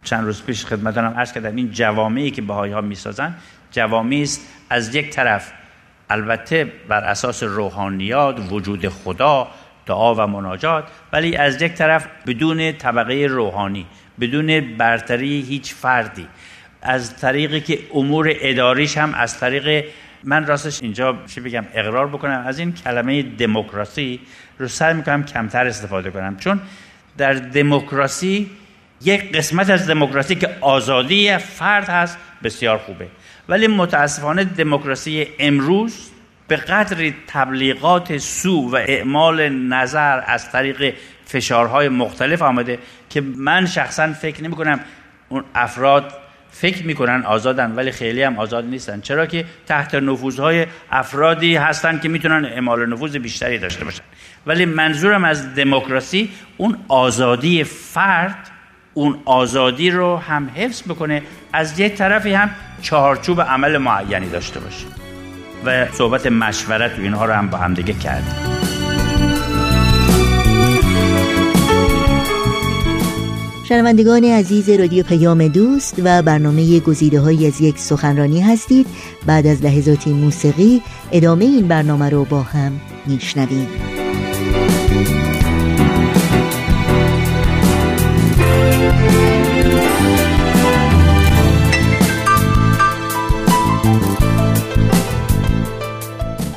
چند 0.03 0.25
روز 0.25 0.43
پیش 0.43 0.65
خدمتانم 0.65 1.13
عرض 1.17 1.33
کردم 1.33 1.55
این 1.55 1.71
جوامعی 1.71 2.31
که 2.31 2.41
بهایی 2.41 2.73
ها 2.73 2.81
می‌سازن 2.81 3.35
جوامعی 3.71 4.23
است 4.23 4.41
از 4.69 4.95
یک 4.95 5.09
طرف 5.09 5.51
البته 6.09 6.71
بر 6.87 7.03
اساس 7.03 7.43
روحانیات 7.43 8.39
وجود 8.51 8.87
خدا 8.87 9.47
دعا 9.85 10.15
و 10.15 10.27
مناجات 10.27 10.83
ولی 11.13 11.35
از 11.35 11.61
یک 11.61 11.73
طرف 11.73 12.07
بدون 12.27 12.71
طبقه 12.71 13.13
روحانی 13.13 13.85
بدون 14.19 14.77
برتری 14.77 15.41
هیچ 15.41 15.73
فردی. 15.73 16.27
از 16.81 17.17
طریقی 17.17 17.61
که 17.61 17.79
امور 17.93 18.33
اداریش 18.35 18.97
هم 18.97 19.13
از 19.13 19.39
طریق 19.39 19.85
من 20.23 20.45
راستش 20.45 20.81
اینجا 20.81 21.17
چی 21.33 21.41
بگم 21.41 21.65
اقرار 21.73 22.07
بکنم. 22.07 22.43
از 22.47 22.59
این 22.59 22.73
کلمه 22.73 23.23
دموکراسی 23.23 24.19
رو 24.59 24.67
سعی 24.67 24.93
می‌کنم 24.93 25.25
کمتر 25.25 25.67
استفاده 25.67 26.11
کنم. 26.11 26.37
چون 26.37 26.61
در 27.17 27.33
دموکراسی 27.33 28.49
یک 29.01 29.35
قسمت 29.35 29.69
از 29.69 29.87
دموکراسی 29.87 30.35
که 30.35 30.49
آزادی 30.61 31.37
فرد 31.37 31.89
هست 31.89 32.17
بسیار 32.43 32.77
خوبه. 32.77 33.07
ولی 33.49 33.67
متاسفانه 33.67 34.43
دموکراسی 34.43 35.27
امروز 35.39 36.09
به 36.47 36.55
قدری 36.55 37.15
تبلیغات 37.27 38.17
سو 38.17 38.69
و 38.71 38.75
اعمال 38.75 39.49
نظر 39.49 40.23
از 40.25 40.51
طریق 40.51 40.93
فشارهای 41.25 41.89
مختلف 41.89 42.41
آمده 42.41 42.79
که 43.09 43.21
من 43.21 43.65
شخصا 43.65 44.13
فکر 44.13 44.43
نمی 44.43 44.55
کنم 44.55 44.79
اون 45.29 45.43
افراد 45.55 46.13
فکر 46.51 46.85
می‌کنن 46.85 47.23
آزادن 47.25 47.71
ولی 47.71 47.91
خیلی 47.91 48.23
هم 48.23 48.39
آزاد 48.39 48.65
نیستن. 48.65 49.01
چرا 49.01 49.25
که 49.25 49.45
تحت 49.65 49.95
نفوذهای 49.95 50.67
افرادی 50.91 51.55
هستن 51.55 51.99
که 51.99 52.09
می‌تونن 52.09 52.45
اعمال 52.45 52.89
نفوذ 52.89 53.17
بیشتری 53.17 53.57
داشته 53.57 53.85
باشن. 53.85 54.03
ولی 54.45 54.65
منظورم 54.65 55.23
از 55.23 55.55
دموکراسی 55.55 56.29
اون 56.57 56.77
آزادی 56.87 57.63
فرد 57.63 58.49
اون 58.93 59.19
آزادی 59.25 59.89
رو 59.89 60.17
هم 60.17 60.49
حفظ 60.55 60.81
بکنه 60.81 61.21
از 61.53 61.79
یک 61.79 61.95
طرفی 61.95 62.33
هم 62.33 62.49
چهارچوب 62.81 63.41
عمل 63.41 63.77
معینی 63.77 64.29
داشته 64.29 64.59
باشه. 64.59 64.85
و 65.65 65.85
صحبت 65.91 66.27
مشورت 66.27 66.99
و 66.99 67.01
اینها 67.01 67.25
رو 67.25 67.33
هم 67.33 67.47
با 67.47 67.57
هم 67.57 67.73
دیگه 67.73 67.93
کردیم. 67.93 68.53
شنوندگان 73.69 74.23
عزیز 74.23 74.69
رادیو 74.69 75.03
پیام 75.03 75.47
دوست 75.47 75.95
و 76.03 76.21
برنامه 76.21 76.79
گزیده 76.79 77.19
های 77.19 77.47
از 77.47 77.61
یک 77.61 77.79
سخنرانی 77.79 78.41
هستید. 78.41 78.87
بعد 79.25 79.47
از 79.47 79.63
لحظاتی 79.63 80.13
موسیقی 80.13 80.81
ادامه 81.11 81.45
این 81.45 81.67
برنامه 81.67 82.09
رو 82.09 82.25
با 82.25 82.41
هم 82.41 82.71
میشنویم. 83.05 84.02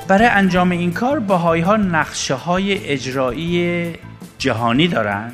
برای 0.08 0.26
انجام 0.26 0.70
این 0.70 0.92
کار 0.92 1.18
باهایی 1.18 1.62
ها 1.62 1.76
نقشه 1.76 2.34
های 2.34 2.88
اجرایی 2.88 3.92
جهانی 4.38 4.88
دارن 4.88 5.32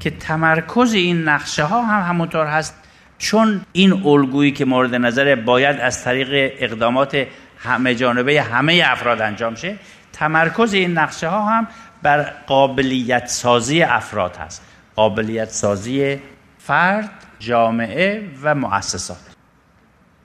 که 0.00 0.10
تمرکز 0.10 0.94
این 0.94 1.28
نقشه 1.28 1.64
ها 1.64 1.82
هم 1.82 2.08
همونطور 2.08 2.46
هست 2.46 2.74
چون 3.18 3.60
این 3.72 3.92
الگویی 4.06 4.52
که 4.52 4.64
مورد 4.64 4.94
نظر 4.94 5.34
باید 5.34 5.80
از 5.80 6.04
طریق 6.04 6.52
اقدامات 6.58 7.26
همه 7.58 7.94
جانبه 7.94 8.42
همه 8.42 8.82
افراد 8.86 9.20
انجام 9.20 9.54
شه 9.54 9.76
تمرکز 10.12 10.74
این 10.74 10.98
نقشه 10.98 11.28
ها 11.28 11.48
هم 11.48 11.68
بر 12.02 12.22
قابلیت 12.22 13.26
سازی 13.26 13.82
افراد 13.82 14.36
هست. 14.36 14.62
قابلیت 14.96 15.50
سازی 15.50 16.18
فرد 16.58 17.10
جامعه 17.38 18.22
و 18.42 18.54
مؤسسات. 18.54 19.16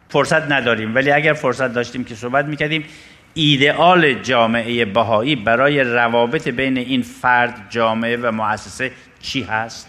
فرصت 0.09 0.51
نداریم 0.51 0.95
ولی 0.95 1.12
اگر 1.12 1.34
فرصت 1.34 1.74
داشتیم 1.74 2.03
که 2.03 2.16
صحبت 2.16 2.45
می‌کردیم 2.45 2.86
ایدئال 3.34 4.13
جامعه 4.13 4.86
بهایی 4.86 5.36
برای 5.36 5.84
روابط 5.84 6.47
بین 6.47 6.77
این 6.77 7.01
فرد 7.01 7.67
جامعه 7.69 8.17
و 8.17 8.32
مؤسسه 8.32 8.91
چی 9.21 9.43
هست؟ 9.43 9.88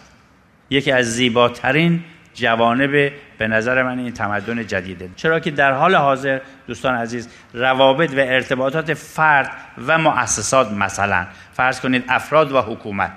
یکی 0.70 0.93
از 0.93 1.14
زیباترین 1.14 2.05
جوانب 2.34 3.12
به 3.38 3.49
نظر 3.49 3.82
من 3.82 3.99
این 3.99 4.12
تمدن 4.12 4.66
جدیده. 4.66 5.11
چرا 5.16 5.40
که 5.40 5.51
در 5.51 5.72
حال 5.72 5.95
حاضر 5.95 6.40
دوستان 6.66 6.95
عزیز 6.95 7.28
روابط 7.55 8.11
و 8.11 8.18
ارتباطات 8.18 8.95
فرد 8.95 9.51
و 9.86 9.99
مؤسسات 9.99 10.72
مثلا. 10.72 11.26
فرض 11.53 11.80
کنید 11.80 12.05
افراد 12.09 12.53
و 12.53 12.61
حکومت. 12.61 13.12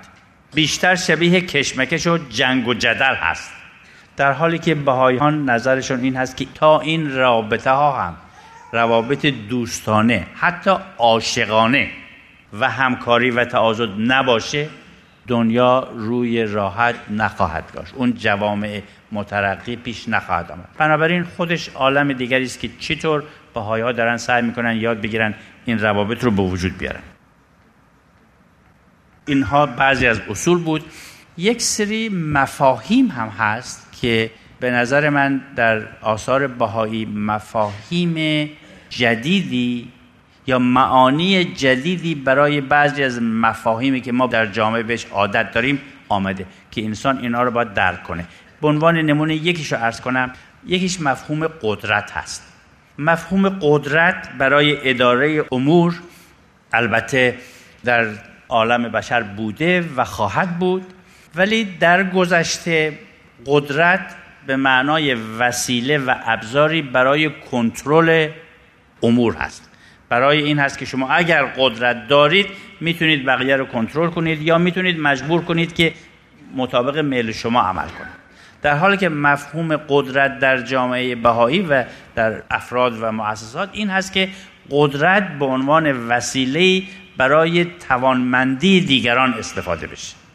بیشتر 0.54 0.94
شبیه 0.94 1.40
کشمکش 1.40 2.06
و 2.06 2.18
جنگ 2.18 2.68
و 2.68 2.74
جدل 2.74 3.14
هست. 3.14 3.52
در 4.16 4.32
حالی 4.32 4.58
که 4.58 4.74
بهاییان 4.74 5.50
نظرشون 5.50 6.00
این 6.00 6.16
هست 6.16 6.36
که 6.36 6.46
تا 6.54 6.80
این 6.80 7.16
رابطه 7.16 7.70
ها 7.70 8.02
هم 8.02 8.16
روابط 8.72 9.26
دوستانه 9.26 10.26
حتی 10.34 10.70
عاشقانه 10.98 11.90
و 12.52 12.70
همکاری 12.70 13.30
و 13.30 13.44
تعاضد 13.44 13.88
نباشه 13.98 14.68
دنیا 15.26 15.88
روی 15.94 16.44
راحت 16.44 16.94
نخواهد 17.10 17.64
داشت. 17.72 17.94
اون 17.94 18.14
جوامع 18.14 18.82
مترقی 19.12 19.76
پیش 19.76 20.08
نخواهد 20.08 20.52
آمد. 20.52 20.68
بنابراین 20.78 21.24
خودش 21.24 21.68
عالم 21.68 22.12
دیگری 22.12 22.44
است 22.44 22.60
که 22.60 22.70
چطور 22.78 23.22
بهایی 23.54 23.82
ها 23.82 23.92
دارن 23.92 24.16
سعی 24.16 24.42
می‌کنن 24.42 24.76
یاد 24.76 25.00
بگیرن 25.00 25.34
این 25.64 25.78
روابط 25.78 26.24
رو 26.24 26.30
به 26.30 26.42
وجود 26.42 26.78
بیارن. 26.78 27.02
اینها 29.26 29.66
بعضی 29.66 30.06
از 30.06 30.20
اصول 30.30 30.58
بود. 30.58 30.84
یک 31.36 31.62
سری 31.62 32.08
مفاهیم 32.08 33.06
هم 33.06 33.28
هست 33.28 33.98
که 34.00 34.30
به 34.60 34.70
نظر 34.70 35.08
من 35.08 35.40
در 35.56 35.82
آثار 36.02 36.46
بهایی 36.46 37.04
مفاهیم 37.04 38.50
جدیدی 38.90 39.92
یا 40.46 40.58
معانی 40.58 41.44
جدیدی 41.44 42.14
برای 42.14 42.60
بعضی 42.60 43.02
از 43.04 43.22
مفاهیمی 43.22 44.00
که 44.00 44.12
ما 44.12 44.26
در 44.26 44.46
جامعه 44.46 44.82
بهش 44.82 45.04
عادت 45.04 45.52
داریم 45.52 45.80
آمده 46.08 46.46
که 46.70 46.84
انسان 46.84 47.18
اینا 47.18 47.42
رو 47.42 47.50
باید 47.50 47.74
درک 47.74 48.02
کنه. 48.02 48.24
به 48.60 48.68
عنوان 48.68 48.96
نمونه 48.96 49.34
یکیش 49.34 49.72
رو 49.72 49.78
ارز 49.82 50.00
کنم 50.00 50.32
یکیش 50.66 51.00
مفهوم 51.00 51.46
قدرت 51.62 52.10
هست. 52.12 52.52
مفهوم 52.98 53.48
قدرت 53.48 54.28
برای 54.38 54.90
اداره 54.90 55.44
امور 55.52 55.94
البته 56.72 57.36
در 57.84 58.06
عالم 58.48 58.88
بشر 58.88 59.22
بوده 59.22 59.84
و 59.96 60.04
خواهد 60.04 60.58
بود 60.58 60.82
ولی 61.34 61.64
در 61.64 62.10
گذشته 62.10 62.98
قدرت 63.46 64.14
به 64.46 64.56
معنای 64.56 65.14
وسیله 65.14 65.98
و 65.98 66.14
ابزاری 66.24 66.82
برای 66.82 67.30
کنترل 67.50 68.28
امور 69.02 69.34
هست. 69.34 69.70
برای 70.08 70.42
این 70.42 70.58
هست 70.58 70.78
که 70.78 70.84
شما 70.84 71.08
اگر 71.08 71.44
قدرت 71.44 72.08
دارید 72.08 72.46
می‌تونید 72.80 73.24
بقیه 73.24 73.56
رو 73.56 73.64
کنترل 73.64 74.10
کنید 74.10 74.42
یا 74.42 74.58
می‌تونید 74.58 75.00
مجبور 75.00 75.42
کنید 75.42 75.74
که 75.74 75.92
مطابق 76.56 76.98
میل 76.98 77.32
شما 77.32 77.60
عمل 77.60 77.88
کنید. 77.88 78.16
در 78.62 78.76
حالی 78.76 78.96
که 78.96 79.08
مفهوم 79.08 79.76
قدرت 79.76 80.38
در 80.38 80.62
جامعه 80.62 81.14
بهایی 81.14 81.60
و 81.60 81.84
در 82.14 82.42
افراد 82.50 83.02
و 83.02 83.12
مؤسسات 83.12 83.68
این 83.72 83.90
هست 83.90 84.12
که 84.12 84.28
قدرت 84.70 85.38
به 85.38 85.44
عنوان 85.44 86.08
وسیله 86.08 86.82
برای 87.16 87.64
توانمندی 87.88 88.80
دیگران 88.80 89.34
استفاده 89.34 89.86
بشه. 89.86 90.25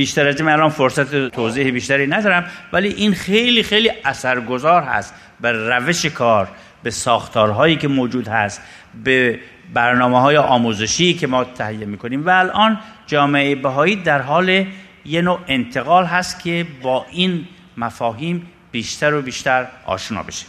بیشتر 0.00 0.28
از 0.28 0.40
من 0.40 0.52
الان 0.52 0.68
فرصت 0.68 1.28
توضیح 1.28 1.70
بیشتری 1.70 2.06
ندارم 2.06 2.44
ولی 2.72 2.88
این 2.88 3.14
خیلی 3.14 3.62
خیلی 3.62 3.90
اثرگذار 4.04 4.82
هست 4.82 5.14
بر 5.40 5.52
روش 5.52 6.06
کار 6.06 6.48
به 6.82 6.90
ساختارهایی 6.90 7.76
که 7.76 7.88
موجود 7.88 8.28
هست 8.28 8.62
به 9.04 9.40
برنامه 9.74 10.20
های 10.20 10.36
آموزشی 10.36 11.14
که 11.14 11.26
ما 11.26 11.44
تهیه 11.44 11.86
می‌کنیم. 11.86 12.26
و 12.26 12.30
الان 12.30 12.78
جامعه 13.06 13.54
بهایی 13.54 13.96
در 13.96 14.22
حال 14.22 14.64
یه 15.04 15.22
نوع 15.22 15.38
انتقال 15.46 16.04
هست 16.04 16.42
که 16.42 16.66
با 16.82 17.06
این 17.10 17.48
مفاهیم 17.76 18.46
بیشتر 18.72 19.14
و 19.14 19.22
بیشتر 19.22 19.66
آشنا 19.86 20.22
بشه. 20.22 20.46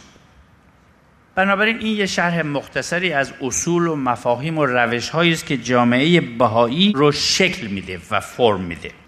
بنابراین 1.34 1.78
این 1.78 1.96
یه 1.96 2.06
شرح 2.06 2.42
مختصری 2.42 3.12
از 3.12 3.32
اصول 3.42 3.86
و 3.86 3.96
مفاهیم 3.96 4.58
و 4.58 4.66
روش 4.66 5.14
است 5.14 5.46
که 5.46 5.56
جامعه 5.56 6.20
بهایی 6.20 6.92
رو 6.96 7.12
شکل 7.12 7.66
میده 7.66 8.00
و 8.10 8.20
فرم 8.20 8.60
میده. 8.60 9.01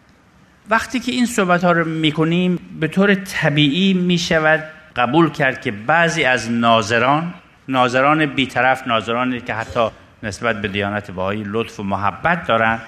وقتی 0.71 1.01
که 1.01 1.13
این 1.13 1.27
صحبت 1.27 1.65
ها 1.65 1.73
رو 1.73 1.85
می‌کنیم 1.85 2.59
به 2.81 2.89
طور 2.89 3.15
طبیعی 3.15 3.95
می‌شود 3.95 4.65
قبول 4.97 5.31
کرد 5.31 5.61
که 5.61 5.71
بعضی 5.71 6.25
از 6.25 6.51
ناظران 6.51 7.35
ناظران 7.69 8.27
بیطرف 8.27 8.87
ناظرانی 8.87 9.41
که 9.41 9.55
حتی 9.55 9.89
نسبت 10.23 10.63
به 10.63 10.69
دیانت 10.69 11.11
بهایی 11.11 11.45
لطف 11.47 11.81
و 11.81 11.83
محبت 11.83 12.47
دارن 12.47 12.79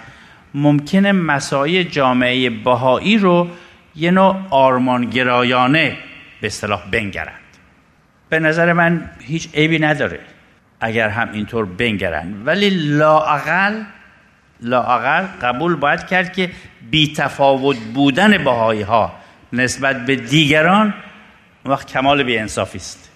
ممکنه 0.55 1.13
مسای 1.13 1.85
جامعه 1.85 2.51
بهایی 2.51 3.19
رو 3.19 3.49
یه 3.97 4.11
نوع 4.11 4.37
آرمانگرایانه 4.51 5.97
به 6.41 6.47
اصطلاح 6.47 6.91
بنگرند. 6.91 7.41
به 8.29 8.39
نظر 8.39 8.73
من 8.73 9.11
هیچ 9.21 9.49
عیبی 9.55 9.79
نداره 9.79 10.21
اگر 10.81 11.09
هم 11.09 11.29
اینطور 11.33 11.65
بنگرند. 11.65 12.47
ولی 12.47 12.71
لاعقل 12.71 13.83
لاعقل 14.61 15.27
قبول 15.43 15.75
باید 15.75 16.07
کرد 16.07 16.33
که 16.33 16.51
بی 16.91 17.13
تفاوت 17.13 17.77
بودن 17.95 18.45
بهایی 18.45 18.83
ها 18.83 19.13
نسبت 19.53 20.07
به 20.07 20.17
دیگران 20.17 20.95
وقت 21.65 21.87
کمال 21.93 22.23
بی 22.23 22.39
انصافی 22.39 22.79
است. 22.79 23.11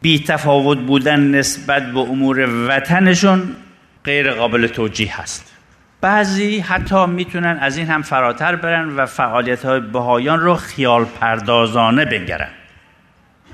بی 0.00 0.18
تفاوت 0.18 0.78
بودن 0.78 1.20
نسبت 1.20 1.92
به 1.92 2.00
امور 2.00 2.66
وطنشون 2.68 3.56
غیر 4.04 4.30
قابل 4.30 4.66
توجیه 4.66 5.20
هست. 5.20 5.52
بعضی 6.00 6.58
حتی 6.58 7.06
می‌تونن 7.06 7.58
از 7.60 7.78
این 7.78 7.86
هم 7.86 8.02
فراتر 8.02 8.56
برن 8.56 8.96
و 8.96 9.06
فعالیت 9.06 9.64
های 9.64 9.80
بهایان 9.80 10.40
رو 10.40 10.54
خیال 10.54 11.04
پردازانه 11.04 12.04
بنگرن. 12.04 12.48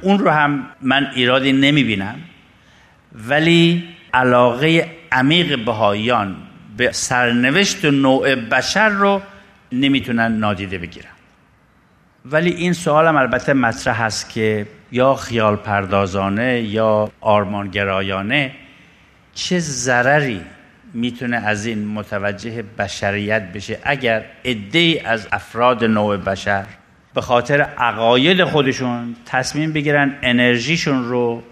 اون 0.01 0.19
رو 0.19 0.31
هم 0.31 0.67
من 0.83 1.11
ایرادی 1.15 1.53
نمی‌بینم 1.53 2.15
ولی 3.29 3.85
علاقه 4.15 4.91
عمیق 5.13 5.65
بهاییان 5.65 6.37
به 6.77 6.93
سرنوشت 6.93 7.85
نوع 7.85 8.35
بشر 8.35 8.89
رو 8.89 9.23
نمی‌تونن 9.73 10.33
نادیده 10.39 10.79
بگیرن. 10.79 11.11
ولی 12.25 12.51
این 12.51 12.73
سوالم 12.73 13.17
البته 13.17 13.53
مطرح 13.53 14.03
هست 14.03 14.31
که 14.31 14.67
یا 14.93 15.15
خیال 15.15 15.57
پردازانه 15.57 16.61
یا 16.61 17.11
آرمانگرایانه 17.21 18.53
چه 19.35 19.59
ضرری 19.59 20.41
می‌تونه 20.95 21.37
از 21.37 21.67
این 21.67 21.87
متوجه 21.87 22.65
بشریت 22.79 23.43
بشه 23.43 23.79
اگر 23.83 24.25
عده 24.45 25.03
از 25.05 25.29
افراد 25.33 25.85
نوع 25.85 26.17
بشر 26.17 26.65
به 27.15 27.21
خاطر 27.21 27.61
عقاید 27.61 28.45
خودشون 28.45 29.17
تصمیم 29.27 29.73
بگیرن 29.73 30.19
انرژیشون 30.23 31.05
رو 31.05 31.43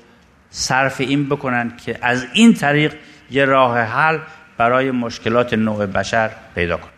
صرف 0.50 1.00
این 1.00 1.28
بکنن 1.28 1.72
که 1.84 1.98
از 2.02 2.26
این 2.32 2.54
طریق 2.54 2.94
یه 3.30 3.44
راه 3.44 3.78
حل 3.78 4.18
برای 4.60 4.90
مشکلات 4.90 5.54
نوع 5.54 5.86
بشر 5.86 6.30
پیدا 6.54 6.76
کن. 6.76 6.88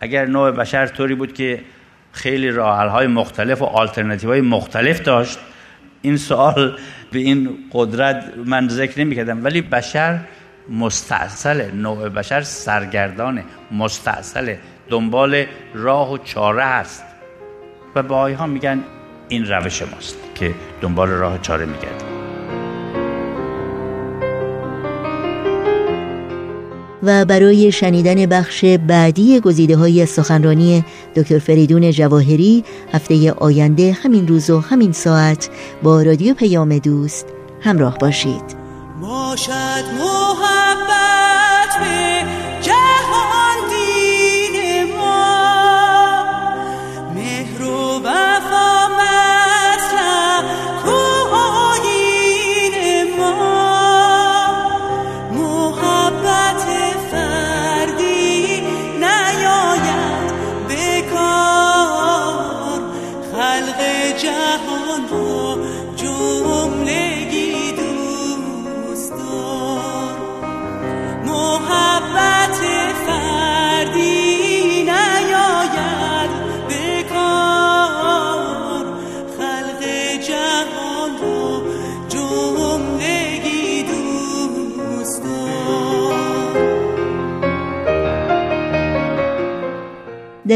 اگر 0.00 0.26
نوع 0.26 0.50
بشر 0.50 0.86
طوری 0.86 1.14
بود 1.14 1.34
که 1.34 1.60
خیلی 2.12 2.50
راه 2.50 3.06
مختلف 3.06 3.62
و 3.62 3.64
آلترناتیو 3.64 4.30
های 4.30 4.40
مختلف 4.40 5.02
داشت 5.02 5.38
این 6.02 6.16
سوال 6.16 6.78
به 7.12 7.18
این 7.18 7.58
قدرت 7.72 8.24
من 8.46 8.68
ذکر 8.68 9.00
نمی 9.00 9.16
کردم 9.16 9.44
ولی 9.44 9.62
بشر 9.62 10.20
مستعصل 10.70 11.70
نوع 11.74 12.08
بشر 12.08 12.40
سرگردانه 12.40 13.44
مستعصل 13.72 14.54
دنبال 14.88 15.44
راه 15.74 16.12
و 16.12 16.18
چاره 16.18 16.64
هست 16.64 17.04
و 17.94 18.02
باهایی 18.02 18.34
ها 18.34 18.46
میگن 18.46 18.80
این 19.28 19.46
روش 19.46 19.82
ماست 19.82 20.16
که 20.34 20.54
دنبال 20.80 21.08
راه 21.08 21.34
و 21.34 21.38
چاره 21.38 21.66
میگردیم. 21.66 22.29
و 27.02 27.24
برای 27.24 27.72
شنیدن 27.72 28.26
بخش 28.26 28.64
بعدی 28.64 29.40
گزیده 29.40 29.76
های 29.76 30.06
سخنرانی 30.06 30.84
دکتر 31.16 31.38
فریدون 31.38 31.90
جواهری 31.90 32.64
هفته 32.92 33.32
آینده 33.32 33.92
همین 34.02 34.28
روز 34.28 34.50
و 34.50 34.60
همین 34.60 34.92
ساعت 34.92 35.50
با 35.82 36.02
رادیو 36.02 36.34
پیام 36.34 36.78
دوست 36.78 37.26
همراه 37.60 37.98
باشید. 37.98 38.60
در 41.70 42.29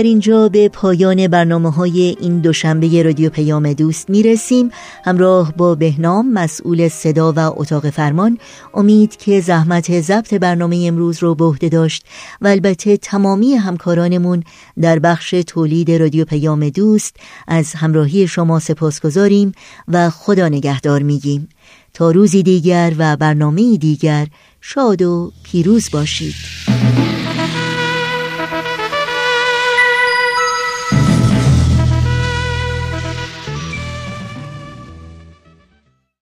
اینجا 0.04 0.48
به 0.48 0.68
پایان 0.68 1.28
برنامه 1.28 1.70
های 1.70 2.16
این 2.20 2.40
دوشنبه 2.40 3.02
رادیو 3.02 3.30
پیام 3.30 3.72
دوست 3.72 4.10
می 4.10 4.22
رسیم 4.22 4.70
همراه 5.04 5.52
با 5.56 5.74
بهنام 5.74 6.32
مسئول 6.32 6.88
صدا 6.88 7.32
و 7.32 7.38
اتاق 7.38 7.90
فرمان 7.90 8.38
امید 8.74 9.16
که 9.16 9.40
زحمت 9.40 10.00
ضبط 10.00 10.34
برنامه 10.34 10.84
امروز 10.88 11.22
رو 11.22 11.34
به 11.34 11.44
عهده 11.44 11.68
داشت 11.68 12.06
و 12.40 12.48
البته 12.48 12.96
تمامی 12.96 13.54
همکارانمون 13.54 14.42
در 14.80 14.98
بخش 14.98 15.30
تولید 15.30 15.90
رادیو 15.90 16.24
پیام 16.24 16.68
دوست 16.68 17.16
از 17.48 17.74
همراهی 17.74 18.28
شما 18.28 18.58
سپاس 18.60 19.00
گذاریم 19.00 19.52
و 19.88 20.10
خدا 20.10 20.48
نگهدار 20.48 21.02
میگیم. 21.02 21.48
تا 21.94 22.10
روزی 22.10 22.42
دیگر 22.42 22.92
و 22.98 23.16
برنامه 23.16 23.76
دیگر 23.76 24.26
شاد 24.60 25.02
و 25.02 25.32
پیروز 25.42 25.90
باشید. 25.90 26.34